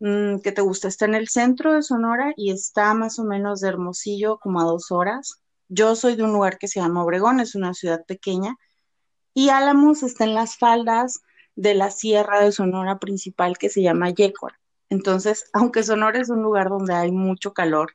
mm, 0.00 0.40
que 0.40 0.52
te 0.52 0.62
gusta, 0.62 0.88
está 0.88 1.06
en 1.06 1.14
el 1.14 1.28
centro 1.28 1.72
de 1.72 1.82
Sonora 1.82 2.32
y 2.36 2.50
está 2.52 2.94
más 2.94 3.18
o 3.18 3.24
menos 3.24 3.60
de 3.60 3.68
Hermosillo 3.68 4.38
como 4.38 4.60
a 4.60 4.64
dos 4.64 4.90
horas. 4.90 5.42
Yo 5.68 5.96
soy 5.96 6.16
de 6.16 6.22
un 6.22 6.32
lugar 6.32 6.58
que 6.58 6.68
se 6.68 6.80
llama 6.80 7.02
Obregón, 7.02 7.40
es 7.40 7.54
una 7.54 7.74
ciudad 7.74 8.04
pequeña 8.06 8.56
y 9.34 9.50
Álamos 9.50 10.02
está 10.02 10.24
en 10.24 10.34
las 10.34 10.56
faldas 10.56 11.22
de 11.56 11.74
la 11.74 11.90
sierra 11.90 12.40
de 12.40 12.52
Sonora 12.52 12.98
principal 12.98 13.58
que 13.58 13.68
se 13.68 13.82
llama 13.82 14.10
Yecora. 14.10 14.60
Entonces, 14.88 15.46
aunque 15.52 15.82
Sonora 15.82 16.20
es 16.20 16.30
un 16.30 16.42
lugar 16.42 16.68
donde 16.68 16.94
hay 16.94 17.10
mucho 17.10 17.52
calor, 17.52 17.92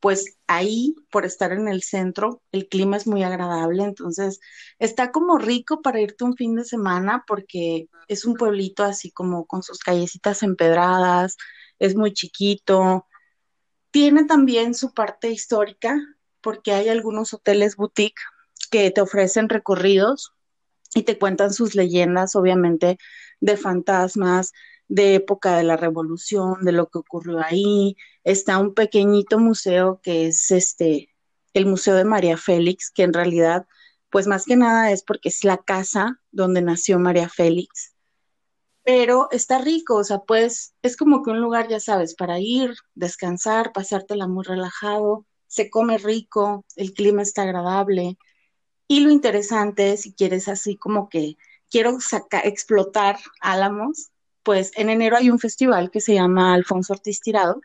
pues 0.00 0.36
ahí, 0.46 0.94
por 1.10 1.24
estar 1.24 1.52
en 1.52 1.66
el 1.66 1.82
centro, 1.82 2.42
el 2.52 2.68
clima 2.68 2.98
es 2.98 3.06
muy 3.06 3.22
agradable, 3.22 3.84
entonces 3.84 4.38
está 4.78 5.10
como 5.10 5.38
rico 5.38 5.80
para 5.80 6.00
irte 6.00 6.24
un 6.24 6.36
fin 6.36 6.54
de 6.56 6.64
semana 6.64 7.24
porque 7.26 7.88
es 8.06 8.26
un 8.26 8.34
pueblito 8.34 8.84
así 8.84 9.10
como 9.10 9.46
con 9.46 9.62
sus 9.62 9.78
callecitas 9.78 10.42
empedradas, 10.42 11.38
es 11.78 11.96
muy 11.96 12.12
chiquito, 12.12 13.06
tiene 13.90 14.24
también 14.24 14.74
su 14.74 14.92
parte 14.92 15.30
histórica 15.30 15.98
porque 16.42 16.72
hay 16.72 16.90
algunos 16.90 17.32
hoteles 17.32 17.76
boutique 17.76 18.20
que 18.70 18.90
te 18.90 19.00
ofrecen 19.00 19.48
recorridos 19.48 20.33
y 20.94 21.02
te 21.02 21.18
cuentan 21.18 21.52
sus 21.52 21.74
leyendas, 21.74 22.36
obviamente, 22.36 22.98
de 23.40 23.56
fantasmas, 23.56 24.52
de 24.88 25.16
época 25.16 25.56
de 25.56 25.64
la 25.64 25.76
revolución, 25.76 26.64
de 26.64 26.72
lo 26.72 26.88
que 26.88 26.98
ocurrió 26.98 27.40
ahí. 27.40 27.96
Está 28.22 28.58
un 28.58 28.74
pequeñito 28.74 29.38
museo 29.38 30.00
que 30.02 30.26
es 30.26 30.50
este, 30.50 31.10
el 31.52 31.66
Museo 31.66 31.94
de 31.94 32.04
María 32.04 32.36
Félix, 32.36 32.90
que 32.90 33.02
en 33.02 33.12
realidad, 33.12 33.66
pues 34.10 34.26
más 34.26 34.44
que 34.44 34.56
nada 34.56 34.92
es 34.92 35.02
porque 35.02 35.28
es 35.28 35.44
la 35.44 35.58
casa 35.58 36.20
donde 36.30 36.62
nació 36.62 36.98
María 36.98 37.28
Félix. 37.28 37.94
Pero 38.84 39.28
está 39.30 39.58
rico, 39.58 39.96
o 39.96 40.04
sea, 40.04 40.18
pues 40.18 40.74
es 40.82 40.96
como 40.96 41.22
que 41.22 41.30
un 41.30 41.40
lugar, 41.40 41.68
ya 41.68 41.80
sabes, 41.80 42.14
para 42.14 42.38
ir, 42.38 42.74
descansar, 42.94 43.72
pasártela 43.72 44.28
muy 44.28 44.44
relajado, 44.44 45.26
se 45.46 45.70
come 45.70 45.96
rico, 45.98 46.66
el 46.76 46.92
clima 46.92 47.22
está 47.22 47.42
agradable. 47.42 48.18
Y 48.86 49.00
lo 49.00 49.10
interesante, 49.10 49.96
si 49.96 50.12
quieres 50.12 50.48
así 50.48 50.76
como 50.76 51.08
que 51.08 51.36
quiero 51.70 51.98
explotar 52.44 53.18
Álamos, 53.40 54.10
pues 54.42 54.72
en 54.76 54.90
enero 54.90 55.16
hay 55.16 55.30
un 55.30 55.38
festival 55.38 55.90
que 55.90 56.00
se 56.00 56.14
llama 56.14 56.52
Alfonso 56.54 56.92
Ortiz 56.92 57.20
Tirado. 57.20 57.60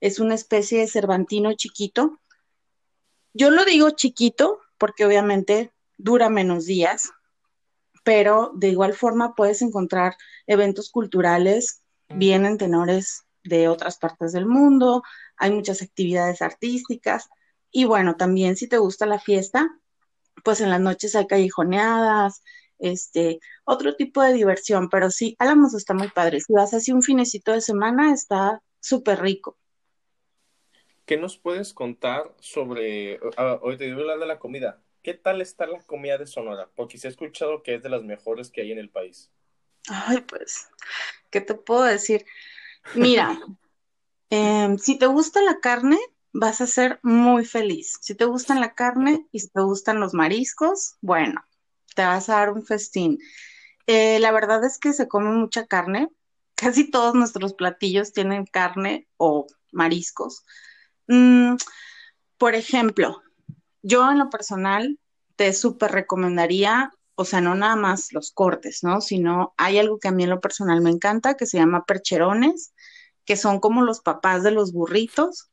Es 0.00 0.18
una 0.18 0.34
especie 0.34 0.80
de 0.80 0.88
Cervantino 0.88 1.52
chiquito. 1.54 2.20
Yo 3.32 3.50
lo 3.50 3.64
digo 3.64 3.90
chiquito 3.90 4.60
porque 4.76 5.06
obviamente 5.06 5.72
dura 5.96 6.28
menos 6.28 6.66
días, 6.66 7.10
pero 8.04 8.52
de 8.54 8.68
igual 8.68 8.94
forma 8.94 9.34
puedes 9.34 9.62
encontrar 9.62 10.16
eventos 10.46 10.90
culturales, 10.90 11.82
vienen 12.08 12.58
tenores 12.58 13.24
de 13.44 13.68
otras 13.68 13.98
partes 13.98 14.32
del 14.32 14.46
mundo, 14.46 15.02
hay 15.36 15.52
muchas 15.52 15.82
actividades 15.82 16.42
artísticas 16.42 17.28
y 17.70 17.84
bueno, 17.84 18.16
también 18.16 18.56
si 18.56 18.68
te 18.68 18.78
gusta 18.78 19.06
la 19.06 19.18
fiesta, 19.18 19.78
pues 20.44 20.60
en 20.60 20.70
las 20.70 20.80
noches 20.80 21.14
hay 21.14 21.26
callejoneadas, 21.26 22.42
este, 22.78 23.40
otro 23.64 23.96
tipo 23.96 24.22
de 24.22 24.32
diversión, 24.32 24.88
pero 24.88 25.10
sí, 25.10 25.36
Álamos 25.38 25.74
está 25.74 25.94
muy 25.94 26.08
padre. 26.08 26.40
Si 26.40 26.52
vas 26.52 26.74
así 26.74 26.92
un 26.92 27.02
finecito 27.02 27.52
de 27.52 27.60
semana, 27.60 28.12
está 28.12 28.62
súper 28.80 29.20
rico. 29.20 29.56
¿Qué 31.04 31.16
nos 31.16 31.38
puedes 31.38 31.72
contar 31.72 32.34
sobre, 32.40 33.20
hoy 33.62 33.76
te 33.76 33.84
digo 33.84 34.00
hablar 34.00 34.18
de 34.18 34.26
la 34.26 34.40
comida, 34.40 34.82
¿qué 35.02 35.14
tal 35.14 35.40
está 35.40 35.66
la 35.66 35.80
comida 35.82 36.18
de 36.18 36.26
Sonora? 36.26 36.68
Porque 36.74 36.98
se 36.98 37.06
ha 37.06 37.10
escuchado 37.10 37.62
que 37.62 37.76
es 37.76 37.82
de 37.82 37.90
las 37.90 38.02
mejores 38.02 38.50
que 38.50 38.62
hay 38.62 38.72
en 38.72 38.78
el 38.78 38.90
país. 38.90 39.30
Ay, 39.88 40.20
pues, 40.22 40.68
¿qué 41.30 41.40
te 41.40 41.54
puedo 41.54 41.84
decir? 41.84 42.26
Mira, 42.96 43.38
em, 44.30 44.78
si 44.78 44.98
te 44.98 45.06
gusta 45.06 45.40
la 45.42 45.60
carne, 45.60 45.98
vas 46.38 46.60
a 46.60 46.66
ser 46.66 47.00
muy 47.02 47.44
feliz. 47.44 47.98
Si 48.00 48.14
te 48.14 48.24
gustan 48.24 48.60
la 48.60 48.74
carne 48.74 49.26
y 49.32 49.40
si 49.40 49.48
te 49.48 49.60
gustan 49.62 50.00
los 50.00 50.14
mariscos, 50.14 50.96
bueno, 51.00 51.44
te 51.94 52.02
vas 52.04 52.28
a 52.28 52.36
dar 52.36 52.52
un 52.52 52.64
festín. 52.64 53.18
Eh, 53.86 54.18
la 54.20 54.32
verdad 54.32 54.64
es 54.64 54.78
que 54.78 54.92
se 54.92 55.08
come 55.08 55.30
mucha 55.30 55.66
carne. 55.66 56.08
Casi 56.54 56.90
todos 56.90 57.14
nuestros 57.14 57.54
platillos 57.54 58.12
tienen 58.12 58.46
carne 58.46 59.08
o 59.16 59.46
mariscos. 59.72 60.44
Mm, 61.08 61.56
por 62.38 62.54
ejemplo, 62.54 63.22
yo 63.82 64.10
en 64.10 64.18
lo 64.18 64.30
personal 64.30 64.98
te 65.36 65.52
súper 65.52 65.92
recomendaría, 65.92 66.92
o 67.14 67.24
sea, 67.24 67.40
no 67.40 67.54
nada 67.54 67.76
más 67.76 68.12
los 68.12 68.32
cortes, 68.32 68.82
¿no? 68.82 69.00
Sino 69.00 69.54
hay 69.56 69.78
algo 69.78 69.98
que 69.98 70.08
a 70.08 70.12
mí 70.12 70.24
en 70.24 70.30
lo 70.30 70.40
personal 70.40 70.80
me 70.82 70.90
encanta, 70.90 71.36
que 71.36 71.46
se 71.46 71.58
llama 71.58 71.84
percherones, 71.84 72.74
que 73.24 73.36
son 73.36 73.60
como 73.60 73.82
los 73.82 74.00
papás 74.00 74.42
de 74.42 74.50
los 74.50 74.72
burritos. 74.72 75.50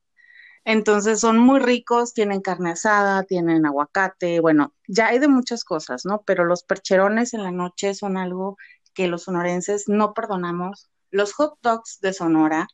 Entonces 0.66 1.20
son 1.20 1.38
muy 1.40 1.60
ricos, 1.60 2.14
tienen 2.14 2.42
carne 2.42 2.72
asada, 2.72 3.24
tienen 3.24 3.66
aguacate, 3.66 4.40
bueno, 4.40 4.74
ya 4.88 5.08
hay 5.08 5.20
de 5.20 5.28
muchas 5.28 5.64
cosas, 5.66 6.06
¿no? 6.06 6.24
Pero 6.26 6.46
los 6.46 6.64
percherones 6.64 7.34
en 7.34 7.44
la 7.44 7.52
noche 7.52 7.94
son 7.94 8.18
algo 8.18 8.58
que 8.94 9.08
los 9.08 9.24
sonorenses 9.24 9.90
no 9.90 10.14
perdonamos. 10.14 10.90
Los 11.12 11.34
hot 11.34 11.58
dogs 11.62 12.00
de 12.02 12.14
Sonora 12.14 12.68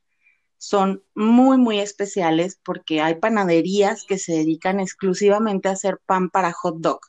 son 0.57 1.03
muy, 1.15 1.57
muy 1.57 1.79
especiales 1.79 2.59
porque 2.63 3.01
hay 3.01 3.15
panaderías 3.15 4.05
que 4.07 4.19
se 4.19 4.33
dedican 4.33 4.79
exclusivamente 4.79 5.69
a 5.69 5.71
hacer 5.71 5.99
pan 6.05 6.29
para 6.29 6.51
hot 6.51 6.77
dog. 6.79 6.99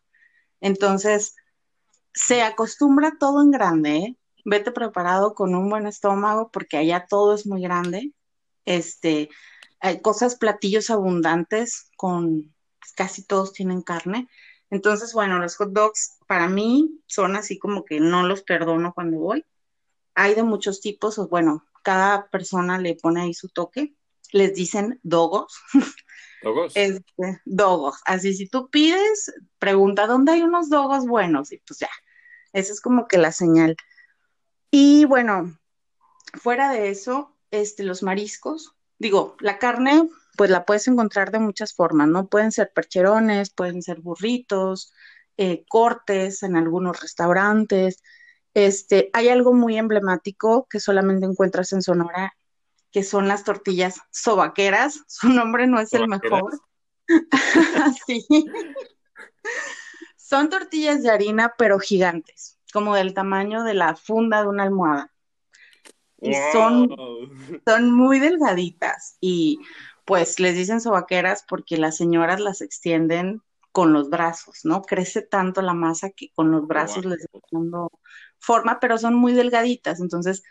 Entonces, 0.61 1.35
se 2.15 2.43
acostumbra 2.43 3.17
todo 3.19 3.43
en 3.43 3.51
grande, 3.51 3.97
¿eh? 3.97 4.17
Vete 4.45 4.73
preparado 4.73 5.35
con 5.35 5.55
un 5.55 5.69
buen 5.69 5.87
estómago 5.87 6.51
porque 6.51 6.79
allá 6.79 7.07
todo 7.09 7.35
es 7.35 7.47
muy 7.47 7.61
grande. 7.61 8.13
Este, 8.65 9.29
hay 9.81 10.01
cosas, 10.01 10.37
platillos 10.37 10.91
abundantes 10.91 11.91
con 11.97 12.55
casi 12.97 13.25
todos 13.25 13.53
tienen 13.53 13.83
carne. 13.83 14.29
Entonces, 14.71 15.13
bueno, 15.13 15.39
los 15.39 15.57
hot 15.57 15.73
dogs 15.73 16.19
para 16.27 16.49
mí 16.49 17.01
son 17.07 17.35
así 17.37 17.59
como 17.59 17.85
que 17.85 17.99
no 17.99 18.27
los 18.27 18.43
perdono 18.43 18.93
cuando 18.95 19.19
voy. 19.19 19.45
Hay 20.15 20.35
de 20.35 20.43
muchos 20.43 20.81
tipos, 20.81 21.19
o 21.19 21.29
bueno, 21.29 21.65
cada 21.83 22.29
persona 22.29 22.79
le 22.79 22.95
pone 22.95 23.23
ahí 23.23 23.35
su 23.35 23.49
toque. 23.49 23.95
Les 24.33 24.55
dicen 24.55 25.01
dogos. 25.03 25.61
¿Dogos? 26.43 26.73
Este, 26.77 27.41
dogos. 27.45 28.01
Así, 28.05 28.35
si 28.35 28.49
tú 28.49 28.71
pides, 28.71 29.33
pregunta 29.59 30.07
dónde 30.07 30.33
hay 30.33 30.43
unos 30.43 30.71
dogos 30.71 31.07
buenos 31.07 31.53
y 31.53 31.59
pues 31.59 31.81
ya, 31.81 31.91
esa 32.53 32.73
es 32.73 32.81
como 32.81 33.09
que 33.09 33.19
la 33.19 33.33
señal. 33.33 33.77
Y 34.71 35.05
bueno, 35.05 35.59
fuera 36.35 36.71
de 36.71 36.91
eso, 36.91 37.37
este, 37.51 37.83
los 37.83 38.03
mariscos, 38.03 38.75
digo, 39.01 39.35
la 39.41 39.59
carne, 39.59 40.09
pues 40.37 40.51
la 40.51 40.65
puedes 40.65 40.87
encontrar 40.87 41.33
de 41.33 41.41
muchas 41.41 41.75
formas, 41.75 42.07
¿no? 42.07 42.29
Pueden 42.29 42.53
ser 42.53 42.71
percherones, 42.73 43.51
pueden 43.51 43.83
ser 43.83 44.01
burritos, 44.01 44.93
eh, 45.37 45.65
cortes 45.69 46.45
en 46.45 46.55
algunos 46.55 47.01
restaurantes. 47.01 48.03
Este, 48.55 49.11
hay 49.13 49.29
algo 49.29 49.55
muy 49.55 49.77
emblemático 49.79 50.67
que 50.69 50.81
solamente 50.81 51.27
encuentras 51.27 51.73
en 51.73 51.83
Sonora, 51.83 52.35
que 52.93 53.03
son 53.03 53.27
las 53.27 53.43
tortillas 53.43 54.01
sobaqueras. 54.13 55.01
Su 55.09 55.31
nombre 55.31 55.67
no 55.67 55.81
es 55.81 55.93
el 55.95 56.07
mejor. 56.07 56.61
sí. 58.07 58.27
Son 60.17 60.51
tortillas 60.51 61.03
de 61.03 61.11
harina, 61.11 61.55
pero 61.57 61.79
gigantes, 61.79 62.59
como 62.73 62.95
del 62.95 63.15
tamaño 63.15 63.65
de 63.65 63.75
la 63.75 63.97
funda 63.97 64.43
de 64.43 64.49
una 64.49 64.65
almohada 64.65 65.10
y 66.21 66.35
son, 66.53 66.89
son 67.67 67.91
muy 67.93 68.19
delgaditas 68.19 69.17
y 69.21 69.59
pues 70.05 70.41
les 70.41 70.55
dicen 70.55 70.81
sobaqueras 70.81 71.45
porque 71.49 71.77
las 71.77 71.97
señoras 71.97 72.41
las 72.41 72.61
extienden 72.61 73.43
con 73.73 73.93
los 73.93 74.11
brazos, 74.11 74.61
¿no? 74.65 74.83
Crece 74.83 75.23
tanto 75.23 75.63
la 75.63 75.75
masa 75.75 76.11
que 76.11 76.31
con 76.35 76.51
los 76.51 76.67
brazos 76.67 77.05
les 77.05 77.21
está 77.21 77.39
dando 77.53 77.91
forma, 78.39 78.81
pero 78.81 78.99
son 78.99 79.15
muy 79.15 79.33
delgaditas. 79.33 80.01
Entonces, 80.01 80.43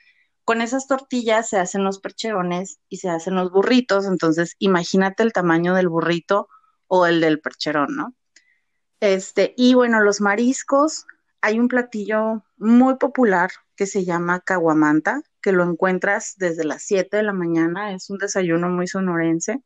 con 0.45 0.61
esas 0.61 0.87
tortillas 0.87 1.49
se 1.49 1.57
hacen 1.57 1.83
los 1.83 1.99
percherones 1.99 2.79
y 2.87 2.97
se 2.97 3.09
hacen 3.09 3.35
los 3.35 3.51
burritos. 3.51 4.05
Entonces, 4.05 4.55
imagínate 4.59 5.23
el 5.23 5.33
tamaño 5.33 5.75
del 5.75 5.89
burrito 5.89 6.47
o 6.87 7.05
el 7.05 7.19
del 7.21 7.41
percherón, 7.41 7.95
¿no? 7.95 8.15
Este, 9.01 9.53
y 9.57 9.73
bueno, 9.73 10.01
los 10.01 10.21
mariscos, 10.21 11.05
hay 11.41 11.59
un 11.59 11.67
platillo 11.67 12.43
muy 12.57 12.95
popular 12.95 13.51
que 13.75 13.85
se 13.85 14.03
llama 14.03 14.41
caguamanta, 14.41 15.21
que 15.41 15.51
lo 15.51 15.63
encuentras 15.63 16.35
desde 16.37 16.63
las 16.63 16.83
7 16.83 17.17
de 17.17 17.23
la 17.23 17.33
mañana, 17.33 17.93
es 17.93 18.09
un 18.09 18.17
desayuno 18.17 18.69
muy 18.69 18.87
sonorense. 18.87 19.61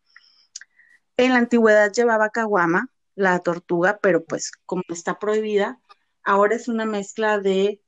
En 1.18 1.34
la 1.34 1.40
antigüedad 1.40 1.92
llevaba 1.92 2.30
caguama, 2.30 2.90
la 3.16 3.40
tortuga, 3.40 4.00
pero 4.02 4.24
pues 4.24 4.52
como 4.66 4.84
está 4.90 5.20
prohibida, 5.20 5.80
ahora 6.24 6.56
es 6.56 6.68
una 6.68 6.86
mezcla 6.86 7.40
de 7.40 7.82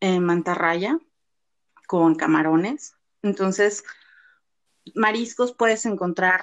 eh, 0.00 0.20
mantarraya 0.20 0.98
con 1.86 2.14
camarones. 2.14 2.94
Entonces, 3.22 3.84
mariscos 4.94 5.54
puedes 5.54 5.86
encontrar 5.86 6.42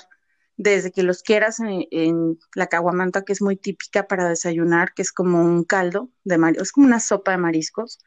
desde 0.58 0.92
que 0.92 1.04
los 1.04 1.24
quieras 1.24 1.60
en, 1.60 2.40
la 2.54 2.68
caguamanta, 2.68 3.24
que 3.24 3.34
es 3.34 3.42
muy 3.42 3.56
típica 3.56 4.08
para 4.08 4.30
desayunar, 4.30 4.94
que 4.94 5.02
es 5.02 5.12
como 5.12 5.42
un 5.42 5.64
caldo 5.64 6.10
de 6.24 6.38
mariscos, 6.38 6.68
es 6.68 6.72
como 6.72 6.88
una 6.88 7.00
sopa 7.00 7.32
de 7.32 7.38
mariscos, 7.38 8.00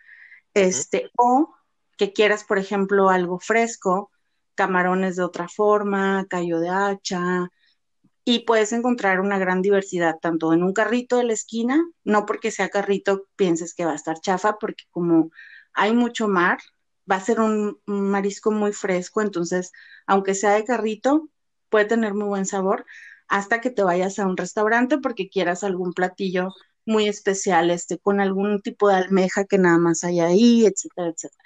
este, 0.54 1.10
o 1.16 1.52
que 1.98 2.12
quieras, 2.12 2.44
por 2.44 2.58
ejemplo, 2.58 3.10
algo 3.10 3.38
fresco, 3.38 4.10
camarones 4.54 5.16
de 5.16 5.24
otra 5.24 5.48
forma, 5.48 6.26
callo 6.28 6.60
de 6.60 6.68
hacha, 6.68 7.50
y 8.24 8.40
puedes 8.40 8.72
encontrar 8.72 9.20
una 9.20 9.38
gran 9.38 9.62
diversidad, 9.62 10.18
tanto 10.20 10.52
en 10.52 10.62
un 10.62 10.72
carrito 10.72 11.18
de 11.18 11.24
la 11.24 11.34
esquina, 11.34 11.84
no 12.04 12.26
porque 12.26 12.50
sea 12.50 12.70
carrito 12.70 13.26
pienses 13.36 13.74
que 13.74 13.84
va 13.84 13.92
a 13.92 13.96
estar 13.96 14.18
chafa, 14.20 14.58
porque 14.58 14.84
como 14.90 15.30
hay 15.74 15.92
mucho 15.94 16.28
mar, 16.28 16.58
va 17.10 17.16
a 17.16 17.20
ser 17.20 17.40
un, 17.40 17.80
marisco 17.86 18.50
muy 18.50 18.72
fresco, 18.72 19.20
entonces, 19.22 19.72
aunque 20.06 20.34
sea 20.34 20.52
de 20.54 20.64
carrito, 20.64 21.28
puede 21.68 21.86
tener 21.86 22.14
muy 22.14 22.28
buen 22.28 22.46
sabor 22.46 22.86
hasta 23.28 23.60
que 23.60 23.70
te 23.70 23.82
vayas 23.82 24.18
a 24.18 24.26
un 24.26 24.36
restaurante 24.36 24.98
porque 24.98 25.28
quieras 25.28 25.64
algún 25.64 25.92
platillo 25.92 26.50
muy 26.86 27.08
especial, 27.08 27.70
este, 27.70 27.98
con 27.98 28.20
algún 28.20 28.62
tipo 28.62 28.88
de 28.88 28.96
almeja 28.96 29.44
que 29.44 29.58
nada 29.58 29.78
más 29.78 30.04
hay 30.04 30.20
ahí, 30.20 30.66
etcétera, 30.66 31.08
etcétera. 31.08 31.43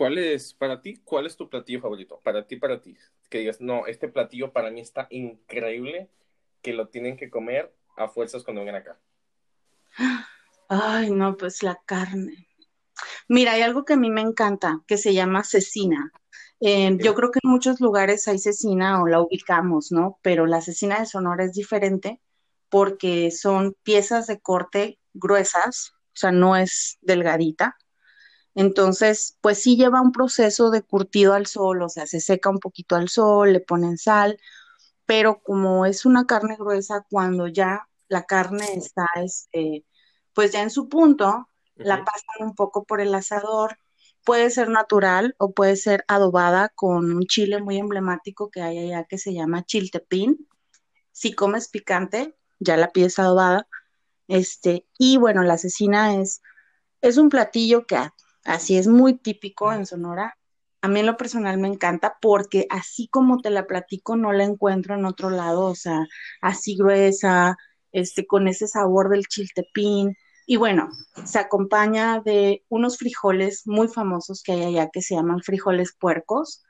¿Cuál 0.00 0.16
es, 0.16 0.54
para 0.54 0.80
ti, 0.80 0.96
cuál 1.04 1.26
es 1.26 1.36
tu 1.36 1.50
platillo 1.50 1.82
favorito? 1.82 2.22
Para 2.24 2.46
ti, 2.46 2.56
para 2.56 2.80
ti. 2.80 2.96
Que 3.28 3.40
digas, 3.40 3.60
no, 3.60 3.84
este 3.84 4.08
platillo 4.08 4.50
para 4.50 4.70
mí 4.70 4.80
está 4.80 5.06
increíble 5.10 6.08
que 6.62 6.72
lo 6.72 6.88
tienen 6.88 7.18
que 7.18 7.28
comer 7.28 7.70
a 7.98 8.08
fuerzas 8.08 8.42
cuando 8.42 8.62
vengan 8.62 8.76
acá? 8.76 8.98
Ay, 10.70 11.10
no, 11.10 11.36
pues 11.36 11.62
la 11.62 11.78
carne. 11.84 12.48
Mira, 13.28 13.52
hay 13.52 13.60
algo 13.60 13.84
que 13.84 13.92
a 13.92 13.98
mí 13.98 14.08
me 14.08 14.22
encanta, 14.22 14.80
que 14.86 14.96
se 14.96 15.12
llama 15.12 15.44
cecina. 15.44 16.10
Eh, 16.60 16.96
yo 16.98 17.14
creo 17.14 17.30
que 17.30 17.40
en 17.44 17.50
muchos 17.50 17.78
lugares 17.78 18.26
hay 18.26 18.38
cecina 18.38 19.02
o 19.02 19.06
la 19.06 19.20
ubicamos, 19.20 19.92
¿no? 19.92 20.18
Pero 20.22 20.46
la 20.46 20.62
cecina 20.62 20.98
de 20.98 21.04
Sonora 21.04 21.44
es 21.44 21.52
diferente 21.52 22.22
porque 22.70 23.30
son 23.30 23.76
piezas 23.82 24.28
de 24.28 24.40
corte 24.40 24.98
gruesas, 25.12 25.92
o 25.92 26.16
sea, 26.16 26.32
no 26.32 26.56
es 26.56 26.96
delgadita. 27.02 27.76
Entonces, 28.60 29.38
pues 29.40 29.62
sí 29.62 29.78
lleva 29.78 30.02
un 30.02 30.12
proceso 30.12 30.70
de 30.70 30.82
curtido 30.82 31.32
al 31.32 31.46
sol, 31.46 31.80
o 31.80 31.88
sea, 31.88 32.06
se 32.06 32.20
seca 32.20 32.50
un 32.50 32.58
poquito 32.58 32.94
al 32.94 33.08
sol, 33.08 33.54
le 33.54 33.60
ponen 33.60 33.96
sal, 33.96 34.38
pero 35.06 35.40
como 35.42 35.86
es 35.86 36.04
una 36.04 36.26
carne 36.26 36.56
gruesa, 36.58 37.06
cuando 37.08 37.46
ya 37.46 37.88
la 38.08 38.24
carne 38.24 38.66
está, 38.74 39.06
este, 39.16 39.86
pues 40.34 40.52
ya 40.52 40.60
en 40.60 40.68
su 40.68 40.90
punto, 40.90 41.48
la 41.74 42.04
pasan 42.04 42.48
un 42.48 42.54
poco 42.54 42.84
por 42.84 43.00
el 43.00 43.14
asador. 43.14 43.78
Puede 44.26 44.50
ser 44.50 44.68
natural 44.68 45.34
o 45.38 45.52
puede 45.52 45.76
ser 45.76 46.04
adobada 46.06 46.68
con 46.68 47.14
un 47.14 47.24
chile 47.24 47.62
muy 47.62 47.78
emblemático 47.78 48.50
que 48.50 48.60
hay 48.60 48.76
allá 48.76 49.04
que 49.04 49.16
se 49.16 49.32
llama 49.32 49.64
chiltepín. 49.64 50.46
Si 51.12 51.32
comes 51.32 51.68
picante, 51.68 52.36
ya 52.58 52.76
la 52.76 52.90
pides 52.90 53.18
adobada. 53.18 53.66
Este, 54.28 54.86
y 54.98 55.16
bueno, 55.16 55.44
la 55.44 55.56
cecina 55.56 56.16
es, 56.16 56.42
es 57.00 57.16
un 57.16 57.30
platillo 57.30 57.86
que 57.86 57.96
así 58.44 58.76
es 58.76 58.86
muy 58.86 59.14
típico 59.18 59.72
en 59.72 59.86
Sonora. 59.86 60.36
A 60.82 60.88
mí 60.88 61.00
en 61.00 61.06
lo 61.06 61.16
personal 61.16 61.58
me 61.58 61.68
encanta 61.68 62.16
porque 62.20 62.66
así 62.70 63.08
como 63.08 63.40
te 63.40 63.50
la 63.50 63.66
platico, 63.66 64.16
no 64.16 64.32
la 64.32 64.44
encuentro 64.44 64.94
en 64.94 65.04
otro 65.04 65.30
lado, 65.30 65.64
o 65.66 65.74
sea, 65.74 66.06
así 66.40 66.76
gruesa, 66.76 67.56
este, 67.92 68.26
con 68.26 68.48
ese 68.48 68.66
sabor 68.66 69.10
del 69.10 69.26
chiltepín. 69.26 70.16
Y 70.46 70.56
bueno, 70.56 70.88
se 71.24 71.38
acompaña 71.38 72.20
de 72.20 72.64
unos 72.68 72.98
frijoles 72.98 73.66
muy 73.66 73.88
famosos 73.88 74.42
que 74.42 74.52
hay 74.52 74.62
allá 74.64 74.90
que 74.92 75.02
se 75.02 75.14
llaman 75.14 75.42
frijoles 75.42 75.94
puercos, 75.98 76.62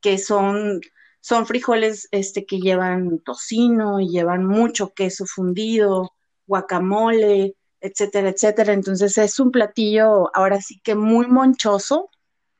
que 0.00 0.18
son, 0.18 0.80
son 1.20 1.46
frijoles 1.46 2.08
este, 2.12 2.46
que 2.46 2.60
llevan 2.60 3.20
tocino 3.20 4.00
y 4.00 4.08
llevan 4.08 4.44
mucho 4.46 4.94
queso 4.94 5.26
fundido, 5.26 6.12
guacamole, 6.46 7.54
etcétera, 7.84 8.30
etcétera. 8.30 8.72
Entonces 8.72 9.16
es 9.18 9.38
un 9.38 9.50
platillo 9.50 10.34
ahora 10.34 10.60
sí 10.60 10.80
que 10.82 10.94
muy 10.94 11.26
monchoso, 11.26 12.10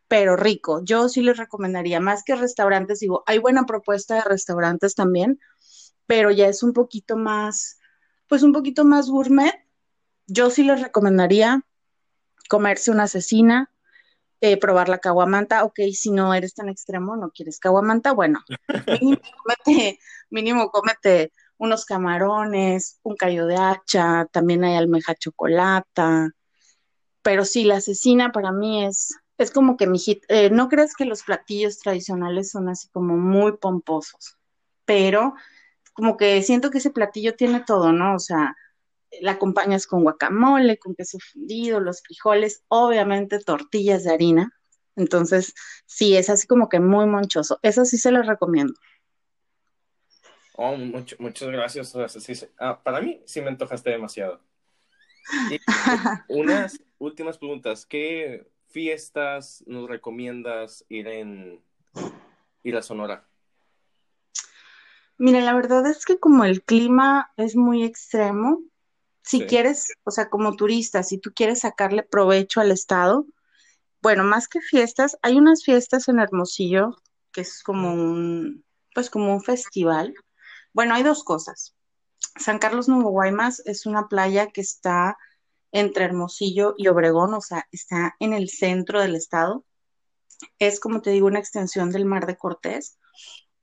pero 0.06 0.36
rico. 0.36 0.82
Yo 0.84 1.08
sí 1.08 1.22
les 1.22 1.38
recomendaría, 1.38 1.98
más 1.98 2.22
que 2.24 2.36
restaurantes, 2.36 3.00
digo, 3.00 3.24
hay 3.26 3.38
buena 3.38 3.64
propuesta 3.64 4.16
de 4.16 4.20
restaurantes 4.20 4.94
también, 4.94 5.40
pero 6.06 6.30
ya 6.30 6.46
es 6.46 6.62
un 6.62 6.74
poquito 6.74 7.16
más, 7.16 7.78
pues 8.28 8.42
un 8.42 8.52
poquito 8.52 8.84
más 8.84 9.08
gourmet. 9.08 9.54
Yo 10.26 10.50
sí 10.50 10.62
les 10.62 10.82
recomendaría 10.82 11.62
comerse 12.50 12.90
una 12.90 13.08
cecina, 13.08 13.70
eh, 14.42 14.58
probar 14.58 14.90
la 14.90 14.98
caguamanta, 14.98 15.64
ok, 15.64 15.80
si 15.94 16.10
no 16.10 16.34
eres 16.34 16.54
tan 16.54 16.68
extremo, 16.68 17.16
no 17.16 17.30
quieres 17.30 17.58
caguamanta, 17.58 18.12
bueno, 18.12 18.40
mínimo 19.00 19.22
cómete, 19.42 19.98
mínimo 20.28 20.70
cómete 20.70 21.32
unos 21.58 21.84
camarones, 21.84 22.98
un 23.02 23.16
callo 23.16 23.46
de 23.46 23.56
hacha, 23.56 24.26
también 24.32 24.64
hay 24.64 24.76
almeja 24.76 25.14
chocolata, 25.14 26.30
pero 27.22 27.44
sí, 27.44 27.64
la 27.64 27.80
cecina 27.80 28.32
para 28.32 28.52
mí 28.52 28.84
es, 28.84 29.16
es 29.38 29.50
como 29.50 29.76
que 29.76 29.86
mi 29.86 29.98
hit, 29.98 30.22
eh, 30.28 30.50
no 30.50 30.68
crees 30.68 30.94
que 30.94 31.06
los 31.06 31.22
platillos 31.22 31.78
tradicionales 31.78 32.50
son 32.50 32.68
así 32.68 32.88
como 32.88 33.16
muy 33.16 33.56
pomposos, 33.56 34.36
pero 34.84 35.34
como 35.94 36.16
que 36.16 36.42
siento 36.42 36.70
que 36.70 36.78
ese 36.78 36.90
platillo 36.90 37.34
tiene 37.34 37.60
todo, 37.60 37.92
¿no? 37.92 38.14
O 38.14 38.18
sea, 38.18 38.54
la 39.20 39.32
acompañas 39.32 39.86
con 39.86 40.02
guacamole, 40.02 40.78
con 40.78 40.94
queso 40.94 41.18
fundido, 41.32 41.80
los 41.80 42.02
frijoles, 42.02 42.62
obviamente 42.68 43.38
tortillas 43.38 44.04
de 44.04 44.12
harina. 44.12 44.52
Entonces, 44.96 45.54
sí, 45.86 46.16
es 46.16 46.30
así 46.30 46.46
como 46.46 46.68
que 46.68 46.80
muy 46.80 47.06
monchoso. 47.06 47.58
Eso 47.62 47.84
sí 47.84 47.98
se 47.98 48.10
lo 48.10 48.22
recomiendo. 48.22 48.74
Oh, 50.56 50.76
muchas 50.76 51.48
gracias. 51.48 51.96
Ah, 52.58 52.80
para 52.82 53.00
mí 53.00 53.20
sí 53.24 53.40
me 53.40 53.48
antojaste 53.48 53.90
demasiado. 53.90 54.40
unas 56.28 56.80
últimas 56.98 57.38
preguntas. 57.38 57.86
¿Qué 57.86 58.46
fiestas 58.68 59.64
nos 59.66 59.88
recomiendas 59.88 60.84
ir 60.88 61.08
en 61.08 61.60
ir 62.62 62.76
a 62.76 62.82
Sonora? 62.82 63.26
Mira, 65.18 65.40
la 65.40 65.54
verdad 65.54 65.86
es 65.86 66.04
que 66.04 66.18
como 66.18 66.44
el 66.44 66.62
clima 66.62 67.32
es 67.36 67.56
muy 67.56 67.84
extremo, 67.84 68.62
si 69.22 69.46
quieres, 69.46 69.92
o 70.04 70.10
sea, 70.10 70.28
como 70.28 70.54
turista, 70.54 71.02
si 71.02 71.18
tú 71.18 71.32
quieres 71.34 71.60
sacarle 71.60 72.02
provecho 72.02 72.60
al 72.60 72.70
estado, 72.70 73.26
bueno, 74.02 74.22
más 74.22 74.48
que 74.48 74.60
fiestas, 74.60 75.16
hay 75.22 75.38
unas 75.38 75.64
fiestas 75.64 76.08
en 76.08 76.18
Hermosillo 76.18 76.96
que 77.32 77.40
es 77.40 77.62
como 77.62 77.92
un, 77.92 78.64
pues 78.94 79.10
como 79.10 79.32
un 79.34 79.42
festival 79.42 80.14
bueno, 80.74 80.94
hay 80.94 81.02
dos 81.02 81.24
cosas. 81.24 81.74
San 82.36 82.58
Carlos 82.58 82.88
Nuevo 82.88 83.10
Guaymas 83.10 83.62
es 83.64 83.86
una 83.86 84.08
playa 84.08 84.48
que 84.48 84.60
está 84.60 85.16
entre 85.72 86.04
Hermosillo 86.04 86.74
y 86.76 86.88
Obregón, 86.88 87.32
o 87.34 87.40
sea, 87.40 87.66
está 87.72 88.16
en 88.20 88.32
el 88.32 88.48
centro 88.48 89.00
del 89.00 89.14
estado. 89.14 89.64
Es, 90.58 90.80
como 90.80 91.00
te 91.00 91.10
digo, 91.10 91.26
una 91.26 91.38
extensión 91.38 91.90
del 91.90 92.04
Mar 92.04 92.26
de 92.26 92.36
Cortés. 92.36 92.98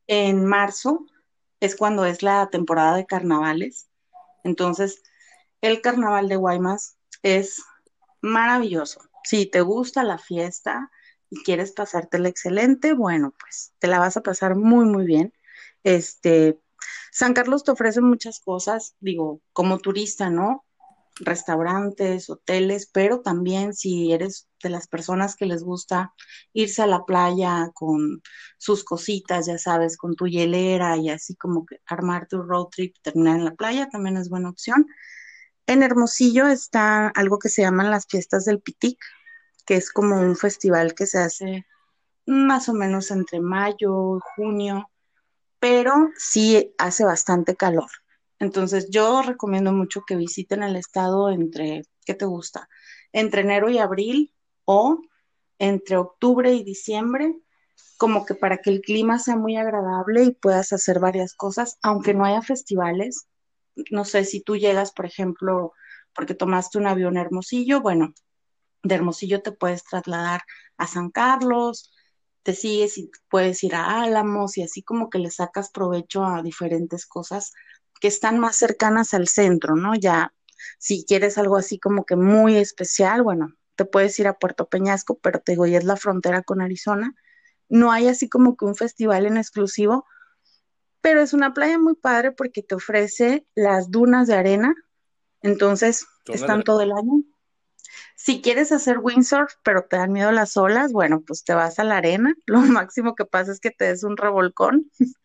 En 0.08 0.46
marzo 0.46 1.06
es 1.60 1.76
cuando 1.76 2.06
es 2.06 2.24
la 2.24 2.50
temporada 2.50 2.96
de 2.96 3.06
carnavales. 3.06 3.90
Entonces, 4.44 5.04
el 5.62 5.82
carnaval 5.82 6.28
de 6.28 6.38
Guaymas 6.38 6.98
es 7.24 7.64
maravilloso. 8.22 9.02
Si 9.24 9.46
te 9.46 9.62
gusta 9.62 10.04
la 10.04 10.18
fiesta 10.18 10.90
y 11.30 11.44
quieres 11.44 11.72
pasártela 11.72 12.30
excelente, 12.30 12.94
bueno, 12.94 13.34
pues 13.40 13.74
te 13.80 13.88
la 13.88 14.00
vas 14.00 14.18
a 14.18 14.22
pasar 14.22 14.56
muy, 14.56 14.86
muy 14.86 15.06
bien. 15.06 15.34
Este, 15.84 16.60
San 17.12 17.34
Carlos 17.34 17.66
te 17.66 17.72
ofrece 17.72 18.00
muchas 18.00 18.40
cosas, 18.40 18.96
digo, 19.02 19.42
como 19.52 19.80
turista, 19.80 20.30
¿no? 20.30 20.64
Restaurantes, 21.20 22.30
hoteles, 22.30 22.90
pero 22.92 23.20
también 23.20 23.74
si 23.74 24.14
eres 24.14 24.48
de 24.64 24.70
las 24.70 24.88
personas 24.88 25.36
que 25.36 25.46
les 25.46 25.62
gusta 25.62 26.14
irse 26.54 26.82
a 26.82 26.88
la 26.88 27.04
playa 27.04 27.70
con 27.74 28.22
sus 28.58 28.86
cositas, 28.86 29.46
ya 29.48 29.58
sabes, 29.58 29.98
con 29.98 30.16
tu 30.16 30.26
hielera 30.26 30.96
y 30.96 31.10
así 31.10 31.36
como 31.36 31.66
que 31.66 31.82
armar 31.86 32.28
tu 32.30 32.42
road 32.44 32.68
trip, 32.68 32.96
terminar 33.02 33.40
en 33.40 33.46
la 33.46 33.56
playa, 33.56 33.90
también 33.90 34.16
es 34.16 34.30
buena 34.30 34.50
opción. 34.50 34.88
En 35.68 35.84
Hermosillo 35.84 36.48
está 36.48 37.10
algo 37.10 37.40
que 37.40 37.50
se 37.50 37.62
llaman 37.62 37.92
las 37.92 38.08
fiestas 38.08 38.46
del 38.46 38.62
Pitic, 38.62 38.98
que 39.66 39.76
es 39.76 39.92
como 39.92 40.18
un 40.18 40.38
festival 40.38 40.96
que 40.96 41.06
se 41.08 41.20
hace 41.20 41.66
más 42.26 42.70
o 42.70 42.74
menos 42.74 43.12
entre 43.12 43.42
mayo 43.42 44.18
y 44.18 44.22
junio 44.36 44.91
pero 45.62 46.10
sí 46.18 46.74
hace 46.80 47.06
bastante 47.06 47.56
calor. 47.56 47.90
Entonces 48.40 48.90
yo 48.90 49.22
recomiendo 49.22 49.72
mucho 49.72 50.02
que 50.08 50.16
visiten 50.16 50.64
el 50.64 50.76
estado 50.76 51.30
entre, 51.30 51.84
¿qué 52.04 52.16
te 52.16 52.26
gusta? 52.26 52.68
Entre 53.14 53.42
enero 53.42 53.70
y 53.70 53.78
abril 53.78 54.34
o 54.66 55.00
entre 55.60 55.98
octubre 55.98 56.52
y 56.52 56.64
diciembre, 56.64 57.36
como 57.98 58.26
que 58.26 58.34
para 58.34 58.58
que 58.58 58.72
el 58.72 58.82
clima 58.82 59.20
sea 59.20 59.36
muy 59.36 59.56
agradable 59.56 60.24
y 60.24 60.32
puedas 60.32 60.74
hacer 60.74 61.00
varias 61.00 61.36
cosas, 61.36 61.78
aunque 61.84 62.16
no 62.16 62.26
haya 62.26 62.42
festivales. 62.42 63.28
No 63.92 64.04
sé 64.04 64.26
si 64.26 64.42
tú 64.42 64.58
llegas, 64.58 64.92
por 64.92 65.06
ejemplo, 65.06 65.74
porque 66.16 66.34
tomaste 66.34 66.80
un 66.80 66.88
avión 66.88 67.18
Hermosillo, 67.18 67.82
bueno, 67.82 68.16
de 68.82 68.96
Hermosillo 68.96 69.44
te 69.44 69.52
puedes 69.52 69.84
trasladar 69.84 70.42
a 70.78 70.88
San 70.88 71.12
Carlos, 71.12 71.94
te 72.44 72.54
sigues 72.54 72.98
y 72.98 73.12
puedes 73.30 73.64
ir 73.64 73.76
a 73.76 74.02
Álamos 74.02 74.58
y 74.58 74.64
así 74.64 74.82
como 74.82 75.10
que 75.10 75.20
le 75.20 75.32
sacas 75.32 75.70
provecho 75.72 76.26
a 76.26 76.42
diferentes 76.42 77.06
cosas 77.06 77.54
que 78.00 78.08
están 78.08 78.40
más 78.40 78.56
cercanas 78.56 79.14
al 79.14 79.28
centro, 79.28 79.76
¿no? 79.76 79.94
Ya, 79.96 80.34
si 80.80 81.06
quieres 81.06 81.38
algo 81.38 81.58
así 81.58 81.80
como 81.80 82.06
que 82.06 82.16
muy 82.16 82.58
especial, 82.58 83.22
bueno, 83.22 83.54
te 83.76 83.86
puedes 83.86 84.18
ir 84.20 84.28
a 84.28 84.38
Puerto 84.38 84.68
Peñasco, 84.68 85.20
pero 85.20 85.40
te 85.40 85.54
digo, 85.54 85.66
ya 85.66 85.78
es 85.78 85.84
la 85.84 85.98
frontera 85.98 86.42
con 86.42 86.62
Arizona. 86.62 87.14
No 87.70 87.92
hay 87.92 88.08
así 88.08 88.28
como 88.28 88.58
que 88.58 88.66
un 88.66 88.76
festival 88.76 89.26
en 89.26 89.38
exclusivo, 89.38 90.06
pero 91.02 91.22
es 91.22 91.34
una 91.34 91.54
playa 91.54 91.78
muy 91.78 91.96
padre 91.96 92.32
porque 92.32 92.64
te 92.64 92.76
ofrece 92.76 93.46
las 93.56 93.92
dunas 93.92 94.28
de 94.28 94.36
arena, 94.36 94.76
entonces 95.42 96.06
están 96.26 96.64
todo 96.64 96.82
el 96.82 96.92
año. 96.92 97.24
Si 98.24 98.40
quieres 98.40 98.72
hacer 98.72 99.00
windsurf, 99.00 99.52
pero 99.64 99.86
te 99.86 99.98
dan 99.98 100.12
miedo 100.12 100.32
las 100.32 100.56
olas, 100.56 100.92
bueno, 100.92 101.22
pues 101.26 101.44
te 101.44 101.56
vas 101.56 101.80
a 101.80 101.84
la 101.84 101.98
arena. 101.98 102.36
Lo 102.46 102.60
máximo 102.60 103.16
que 103.16 103.26
pasa 103.26 103.52
es 103.52 103.60
que 103.60 103.72
te 103.72 103.86
des 103.86 104.04
un 104.04 104.16
revolcón. 104.16 104.92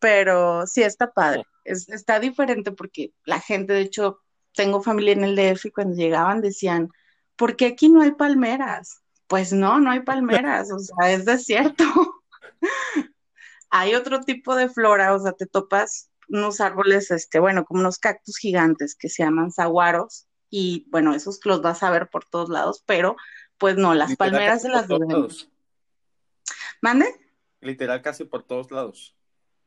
pero 0.00 0.66
sí 0.66 0.82
está 0.82 1.12
padre. 1.12 1.44
está 1.64 2.18
diferente 2.18 2.72
porque 2.72 3.12
la 3.24 3.38
gente, 3.38 3.72
de 3.72 3.82
hecho, 3.82 4.18
tengo 4.52 4.82
familia 4.82 5.12
en 5.12 5.22
el 5.22 5.36
DF 5.36 5.66
y 5.66 5.70
cuando 5.70 5.94
llegaban 5.94 6.40
decían, 6.40 6.88
¿por 7.36 7.54
qué 7.54 7.66
aquí 7.66 7.88
no 7.88 8.02
hay 8.02 8.10
palmeras? 8.10 9.02
Pues 9.28 9.52
no, 9.52 9.78
no 9.78 9.92
hay 9.92 10.00
palmeras, 10.00 10.72
o 10.72 10.80
sea, 10.80 11.12
es 11.12 11.24
desierto. 11.24 11.84
hay 13.70 13.94
otro 13.94 14.22
tipo 14.22 14.56
de 14.56 14.68
flora, 14.68 15.14
o 15.14 15.20
sea, 15.20 15.34
te 15.34 15.46
topas 15.46 16.10
unos 16.28 16.60
árboles, 16.60 17.12
este, 17.12 17.38
bueno, 17.38 17.64
como 17.64 17.78
unos 17.78 18.00
cactus 18.00 18.38
gigantes 18.38 18.96
que 18.96 19.08
se 19.08 19.22
llaman 19.22 19.52
saguaros, 19.52 20.26
y 20.52 20.86
bueno, 20.90 21.14
esos 21.14 21.40
los 21.46 21.62
vas 21.62 21.82
a 21.82 21.90
ver 21.90 22.10
por 22.10 22.26
todos 22.26 22.50
lados, 22.50 22.84
pero 22.84 23.16
pues 23.56 23.76
no, 23.76 23.94
las 23.94 24.16
palmeras 24.16 24.62
de 24.62 24.68
las 24.68 24.86
lados. 24.86 25.50
¿Mande? 26.82 27.06
Literal 27.60 28.02
casi 28.02 28.24
por 28.24 28.42
todos 28.42 28.70
lados. 28.70 29.16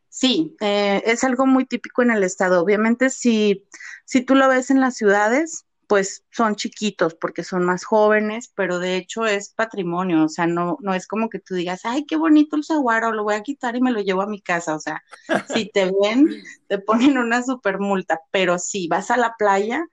Sí, 0.10 0.56
eh, 0.62 1.02
es 1.06 1.24
algo 1.24 1.48
muy 1.48 1.66
típico 1.66 2.04
en 2.04 2.12
el 2.12 2.24
estado. 2.24 2.62
Obviamente, 2.62 3.10
si, 3.10 3.68
si 4.06 4.22
tú 4.22 4.36
lo 4.36 4.48
ves 4.48 4.70
en 4.70 4.80
las 4.80 4.96
ciudades, 4.96 5.66
pues 5.88 6.24
son 6.32 6.56
chiquitos 6.56 7.16
porque 7.16 7.44
son 7.44 7.64
más 7.64 7.84
jóvenes, 7.84 8.52
pero 8.56 8.78
de 8.78 8.98
hecho 8.98 9.26
es 9.26 9.50
patrimonio, 9.50 10.26
o 10.26 10.30
sea, 10.30 10.46
no, 10.46 10.78
no 10.82 10.94
es 10.94 11.08
como 11.08 11.30
que 11.30 11.40
tú 11.40 11.56
digas, 11.56 11.82
ay, 11.84 12.06
qué 12.06 12.16
bonito 12.16 12.56
el 12.56 12.64
saguaro, 12.64 13.12
lo 13.12 13.24
voy 13.24 13.36
a 13.36 13.44
quitar 13.44 13.76
y 13.76 13.82
me 13.82 13.92
lo 13.92 14.02
llevo 14.02 14.22
a 14.22 14.28
mi 14.28 14.42
casa, 14.42 14.76
o 14.76 14.80
sea, 14.80 15.04
si 15.50 15.70
te 15.70 15.92
ven, 16.02 16.30
te 16.68 16.78
ponen 16.78 17.18
una 17.18 17.44
super 17.44 17.80
multa, 17.80 18.22
pero 18.32 18.60
si 18.60 18.88
vas 18.88 19.10
a 19.10 19.18
la 19.18 19.36
playa, 19.38 19.86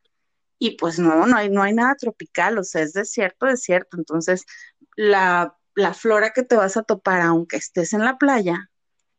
y 0.63 0.77
pues 0.77 1.01
no, 1.01 1.27
no 1.27 1.37
hay, 1.37 1.51
no 1.51 1.61
hay 1.61 1.75
nada 1.75 1.97
tropical, 1.97 2.57
o 2.57 2.63
sea, 2.63 2.83
es 2.83 2.93
desierto, 2.93 3.47
desierto. 3.47 3.97
Entonces, 3.97 4.45
la, 4.95 5.57
la 5.75 5.93
flora 5.93 6.31
que 6.33 6.45
te 6.45 6.55
vas 6.55 6.77
a 6.77 6.85
topar, 6.85 7.21
aunque 7.21 7.57
estés 7.57 7.93
en 7.95 8.05
la 8.05 8.17
playa, 8.17 8.71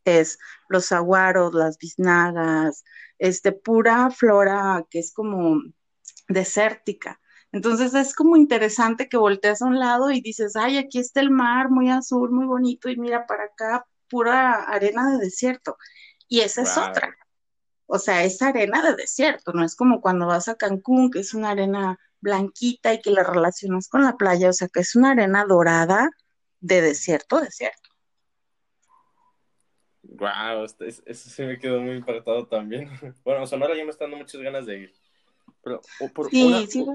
es 0.06 0.40
los 0.70 0.86
saguaros, 0.86 1.54
las 1.54 1.78
biznagas, 1.78 2.86
este, 3.20 3.52
pura 3.52 4.10
flora 4.10 4.86
que 4.90 5.00
es 5.00 5.12
como 5.12 5.62
desértica. 6.30 7.20
Entonces 7.52 7.94
es 7.94 8.16
como 8.16 8.38
interesante 8.38 9.10
que 9.10 9.18
volteas 9.18 9.62
a 9.62 9.66
un 9.66 9.80
lado 9.80 10.12
y 10.12 10.22
dices, 10.22 10.56
ay, 10.56 10.78
aquí 10.78 11.00
está 11.00 11.20
el 11.20 11.30
mar 11.30 11.70
muy 11.70 11.90
azul, 11.90 12.32
muy 12.32 12.46
bonito, 12.46 12.88
y 12.90 12.96
mira 12.96 13.28
para 13.28 13.44
acá, 13.44 13.86
pura 14.10 14.64
arena 14.64 15.12
de 15.12 15.18
desierto. 15.18 15.76
Y 16.30 16.40
esa 16.40 16.62
es 16.62 16.78
otra 16.78 17.18
o 17.86 18.00
sea, 18.00 18.24
es 18.24 18.42
arena 18.42 18.82
de 18.82 18.96
desierto, 18.96 19.52
no 19.54 19.64
es 19.64 19.76
como 19.76 20.02
cuando 20.02 20.28
vas 20.28 20.48
a 20.48 20.56
Cancún, 20.56 21.12
que 21.12 21.20
es 21.20 21.34
una 21.34 21.52
arena 21.52 22.00
blanquita 22.22 22.94
y 22.94 23.02
que 23.02 23.12
la 23.12 23.24
relacionas 23.24 23.88
con 23.88 24.04
la 24.04 24.16
playa, 24.16 24.50
o 24.50 24.54
sea, 24.54 24.70
que 24.70 24.80
es 24.80 24.96
una 24.96 25.12
arena 25.12 25.46
dorada 25.46 26.10
de 26.62 26.82
desierto, 26.82 27.42
desierto. 27.42 27.90
Wow, 30.04 30.64
este, 30.64 30.88
eso 30.88 31.30
sí 31.30 31.44
me 31.44 31.60
quedó 31.60 31.82
muy 31.82 31.96
impactado 31.96 32.48
también. 32.48 32.90
Bueno, 33.24 33.46
Sonora 33.48 33.76
ya 33.76 33.84
me 33.84 33.92
está 33.92 34.06
dando 34.06 34.18
muchas 34.18 34.42
ganas 34.42 34.66
de 34.66 34.80
ir. 34.80 34.94
Pero 35.62 35.82
por 36.14 36.30
sí, 36.30 36.44
una, 36.44 36.66
sí. 36.66 36.86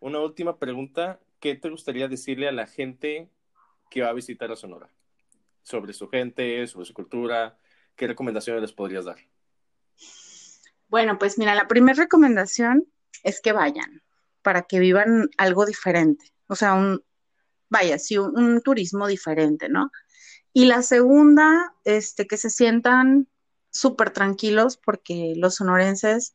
una 0.00 0.20
última 0.20 0.58
pregunta, 0.58 1.20
¿qué 1.40 1.54
te 1.54 1.70
gustaría 1.70 2.08
decirle 2.08 2.48
a 2.48 2.52
la 2.52 2.66
gente 2.66 3.30
que 3.90 4.02
va 4.02 4.08
a 4.08 4.14
visitar 4.14 4.50
a 4.50 4.56
Sonora? 4.56 4.88
Sobre 5.62 5.92
su 5.92 6.08
gente, 6.08 6.66
sobre 6.66 6.86
su 6.86 6.94
cultura, 6.94 7.58
¿qué 7.96 8.06
recomendaciones 8.06 8.62
les 8.62 8.72
podrías 8.72 9.04
dar? 9.04 9.18
Bueno, 10.88 11.18
pues 11.18 11.38
mira, 11.38 11.54
la 11.54 11.68
primera 11.68 12.02
recomendación 12.02 12.86
es 13.22 13.40
que 13.40 13.52
vayan 13.52 14.02
para 14.42 14.62
que 14.62 14.78
vivan 14.78 15.30
algo 15.38 15.66
diferente, 15.66 16.32
o 16.46 16.54
sea, 16.54 16.74
un, 16.74 17.02
vaya, 17.70 17.98
sí, 17.98 18.18
un, 18.18 18.60
turismo 18.62 19.06
diferente, 19.06 19.68
¿no? 19.68 19.90
Y 20.52 20.66
la 20.66 20.82
segunda, 20.82 21.74
este, 21.84 22.26
que 22.26 22.36
se 22.36 22.50
sientan 22.50 23.28
súper 23.70 24.10
tranquilos 24.10 24.76
porque 24.76 25.32
los 25.36 25.56
sonorenses 25.56 26.34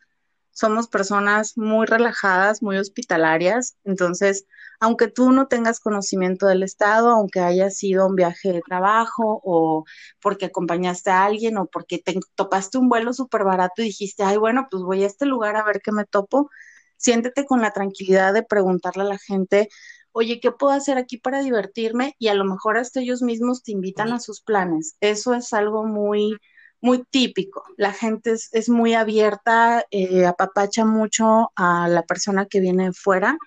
somos 0.51 0.89
personas 0.89 1.57
muy 1.57 1.85
relajadas, 1.85 2.61
muy 2.61 2.77
hospitalarias, 2.77 3.77
entonces 3.85 4.45
aunque 4.79 5.07
tú 5.07 5.31
no 5.31 5.47
tengas 5.47 5.79
conocimiento 5.79 6.47
del 6.47 6.63
Estado, 6.63 7.09
aunque 7.11 7.41
haya 7.41 7.69
sido 7.69 8.07
un 8.07 8.15
viaje 8.15 8.53
de 8.53 8.61
trabajo 8.61 9.41
o 9.43 9.85
porque 10.21 10.45
acompañaste 10.45 11.09
a 11.11 11.25
alguien 11.25 11.57
o 11.57 11.65
porque 11.67 11.99
te 11.99 12.19
topaste 12.35 12.77
un 12.77 12.89
vuelo 12.89 13.13
súper 13.13 13.43
barato 13.43 13.81
y 13.81 13.85
dijiste, 13.85 14.23
ay, 14.23 14.37
bueno, 14.37 14.67
pues 14.71 14.83
voy 14.83 15.03
a 15.03 15.07
este 15.07 15.25
lugar 15.25 15.55
a 15.57 15.63
ver 15.63 15.81
qué 15.83 15.91
me 15.91 16.05
topo, 16.05 16.49
siéntete 16.97 17.45
con 17.45 17.61
la 17.61 17.71
tranquilidad 17.71 18.33
de 18.33 18.43
preguntarle 18.43 19.03
a 19.03 19.05
la 19.05 19.17
gente, 19.17 19.69
oye, 20.11 20.39
¿qué 20.39 20.51
puedo 20.51 20.73
hacer 20.73 20.97
aquí 20.97 21.17
para 21.17 21.41
divertirme? 21.41 22.15
Y 22.19 22.29
a 22.29 22.33
lo 22.33 22.45
mejor 22.45 22.77
hasta 22.77 23.01
ellos 23.01 23.21
mismos 23.21 23.63
te 23.63 23.71
invitan 23.73 24.13
a 24.13 24.19
sus 24.19 24.41
planes. 24.41 24.95
Eso 25.01 25.33
es 25.33 25.53
algo 25.53 25.85
muy 25.85 26.37
muy 26.81 27.03
típico. 27.09 27.63
La 27.77 27.91
gente 27.93 28.33
es, 28.51 28.69
muy 28.69 28.93
abierta, 28.93 29.85
eh, 29.91 30.25
apapacha 30.25 30.85
mucho 30.85 31.51
a 31.55 31.87
la 31.89 32.03
persona 32.03 32.45
que 32.45 32.61
viene 32.61 32.93
fuera 32.93 33.37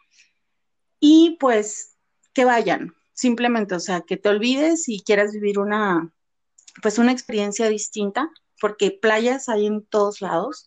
y 1.04 1.36
pues 1.40 1.96
que 2.32 2.44
vayan, 2.44 2.94
simplemente, 3.12 3.74
o 3.74 3.80
sea, 3.80 4.02
que 4.02 4.16
te 4.16 4.28
olvides 4.28 4.88
y 4.88 5.02
quieras 5.02 5.32
vivir 5.32 5.58
una, 5.58 6.12
pues 6.80 6.96
una 6.96 7.10
experiencia 7.10 7.68
distinta, 7.68 8.30
porque 8.60 8.96
playas 9.02 9.48
hay 9.48 9.66
en 9.66 9.84
todos 9.84 10.20
lados, 10.20 10.64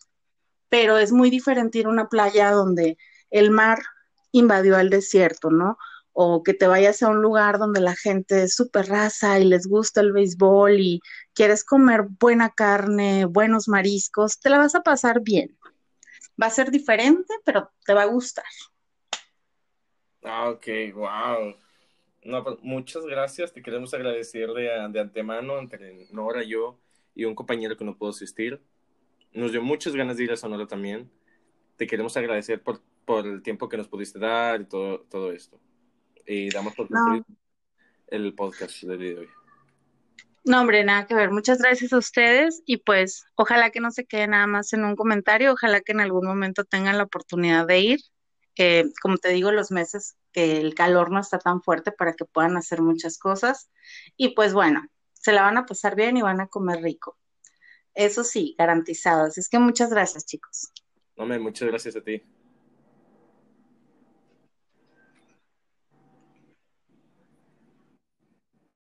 pero 0.68 0.98
es 0.98 1.10
muy 1.10 1.30
diferente 1.30 1.78
ir 1.78 1.86
a 1.86 1.88
una 1.88 2.10
playa 2.10 2.50
donde 2.50 2.98
el 3.30 3.50
mar 3.50 3.78
invadió 4.30 4.78
el 4.78 4.90
desierto, 4.90 5.50
¿no? 5.50 5.78
O 6.12 6.42
que 6.42 6.52
te 6.52 6.66
vayas 6.66 7.02
a 7.02 7.08
un 7.08 7.22
lugar 7.22 7.58
donde 7.58 7.80
la 7.80 7.96
gente 7.96 8.42
es 8.42 8.54
súper 8.54 8.88
raza 8.88 9.40
y 9.40 9.46
les 9.46 9.66
gusta 9.66 10.02
el 10.02 10.12
béisbol 10.12 10.78
y 10.78 11.00
quieres 11.32 11.64
comer 11.64 12.02
buena 12.20 12.50
carne, 12.50 13.24
buenos 13.24 13.68
mariscos, 13.68 14.38
te 14.38 14.50
la 14.50 14.58
vas 14.58 14.74
a 14.74 14.82
pasar 14.82 15.22
bien. 15.22 15.56
Va 16.40 16.48
a 16.48 16.50
ser 16.50 16.70
diferente, 16.70 17.32
pero 17.42 17.70
te 17.86 17.94
va 17.94 18.02
a 18.02 18.06
gustar. 18.06 18.44
Ah, 20.26 20.50
ok, 20.50 20.66
wow. 20.92 21.54
No, 22.24 22.42
pues, 22.42 22.56
muchas 22.60 23.06
gracias. 23.06 23.52
Te 23.52 23.62
queremos 23.62 23.94
agradecer 23.94 24.50
de, 24.50 24.88
de 24.90 25.00
antemano 25.00 25.58
entre 25.60 26.08
Nora, 26.10 26.42
yo 26.42 26.80
y 27.14 27.24
un 27.24 27.36
compañero 27.36 27.76
que 27.76 27.84
no 27.84 27.96
pudo 27.96 28.10
asistir. 28.10 28.60
Nos 29.32 29.52
dio 29.52 29.62
muchas 29.62 29.94
ganas 29.94 30.16
de 30.16 30.24
ir 30.24 30.32
a 30.32 30.36
Sonora 30.36 30.66
también. 30.66 31.08
Te 31.76 31.86
queremos 31.86 32.16
agradecer 32.16 32.60
por, 32.60 32.82
por 33.04 33.24
el 33.24 33.40
tiempo 33.40 33.68
que 33.68 33.76
nos 33.76 33.86
pudiste 33.86 34.18
dar 34.18 34.60
y 34.60 34.64
todo, 34.64 35.00
todo 35.02 35.30
esto. 35.30 35.60
Y 36.26 36.50
damos 36.50 36.74
por 36.74 36.88
el 38.08 38.34
podcast 38.34 38.82
del 38.82 38.98
día 38.98 39.10
de 39.10 39.18
hoy. 39.20 39.28
No, 40.44 40.60
hombre, 40.60 40.82
nada 40.82 41.06
que 41.06 41.14
ver. 41.14 41.30
Muchas 41.30 41.58
gracias 41.58 41.92
a 41.92 41.98
ustedes 41.98 42.62
y 42.66 42.78
pues 42.78 43.26
ojalá 43.36 43.70
que 43.70 43.80
no 43.80 43.92
se 43.92 44.06
quede 44.06 44.26
nada 44.26 44.48
más 44.48 44.72
en 44.72 44.84
un 44.84 44.96
comentario, 44.96 45.52
ojalá 45.52 45.80
que 45.80 45.92
en 45.92 46.00
algún 46.00 46.26
momento 46.26 46.64
tengan 46.64 46.98
la 46.98 47.04
oportunidad 47.04 47.66
de 47.66 47.78
ir 47.78 48.00
que, 48.56 48.90
como 49.00 49.18
te 49.18 49.28
digo, 49.28 49.52
los 49.52 49.70
meses 49.70 50.16
que 50.32 50.58
el 50.60 50.74
calor 50.74 51.12
no 51.12 51.20
está 51.20 51.38
tan 51.38 51.62
fuerte 51.62 51.92
para 51.92 52.14
que 52.14 52.24
puedan 52.24 52.56
hacer 52.56 52.82
muchas 52.82 53.18
cosas. 53.18 53.70
Y 54.16 54.34
pues 54.34 54.54
bueno, 54.54 54.84
se 55.12 55.32
la 55.32 55.42
van 55.42 55.58
a 55.58 55.66
pasar 55.66 55.94
bien 55.94 56.16
y 56.16 56.22
van 56.22 56.40
a 56.40 56.48
comer 56.48 56.82
rico. 56.82 57.16
Eso 57.94 58.24
sí, 58.24 58.56
garantizado. 58.58 59.26
Así 59.26 59.40
es 59.40 59.48
que 59.48 59.58
muchas 59.58 59.90
gracias, 59.90 60.26
chicos. 60.26 60.72
No, 61.16 61.26
muchas 61.38 61.68
gracias 61.68 61.96
a 61.96 62.00
ti. 62.00 62.22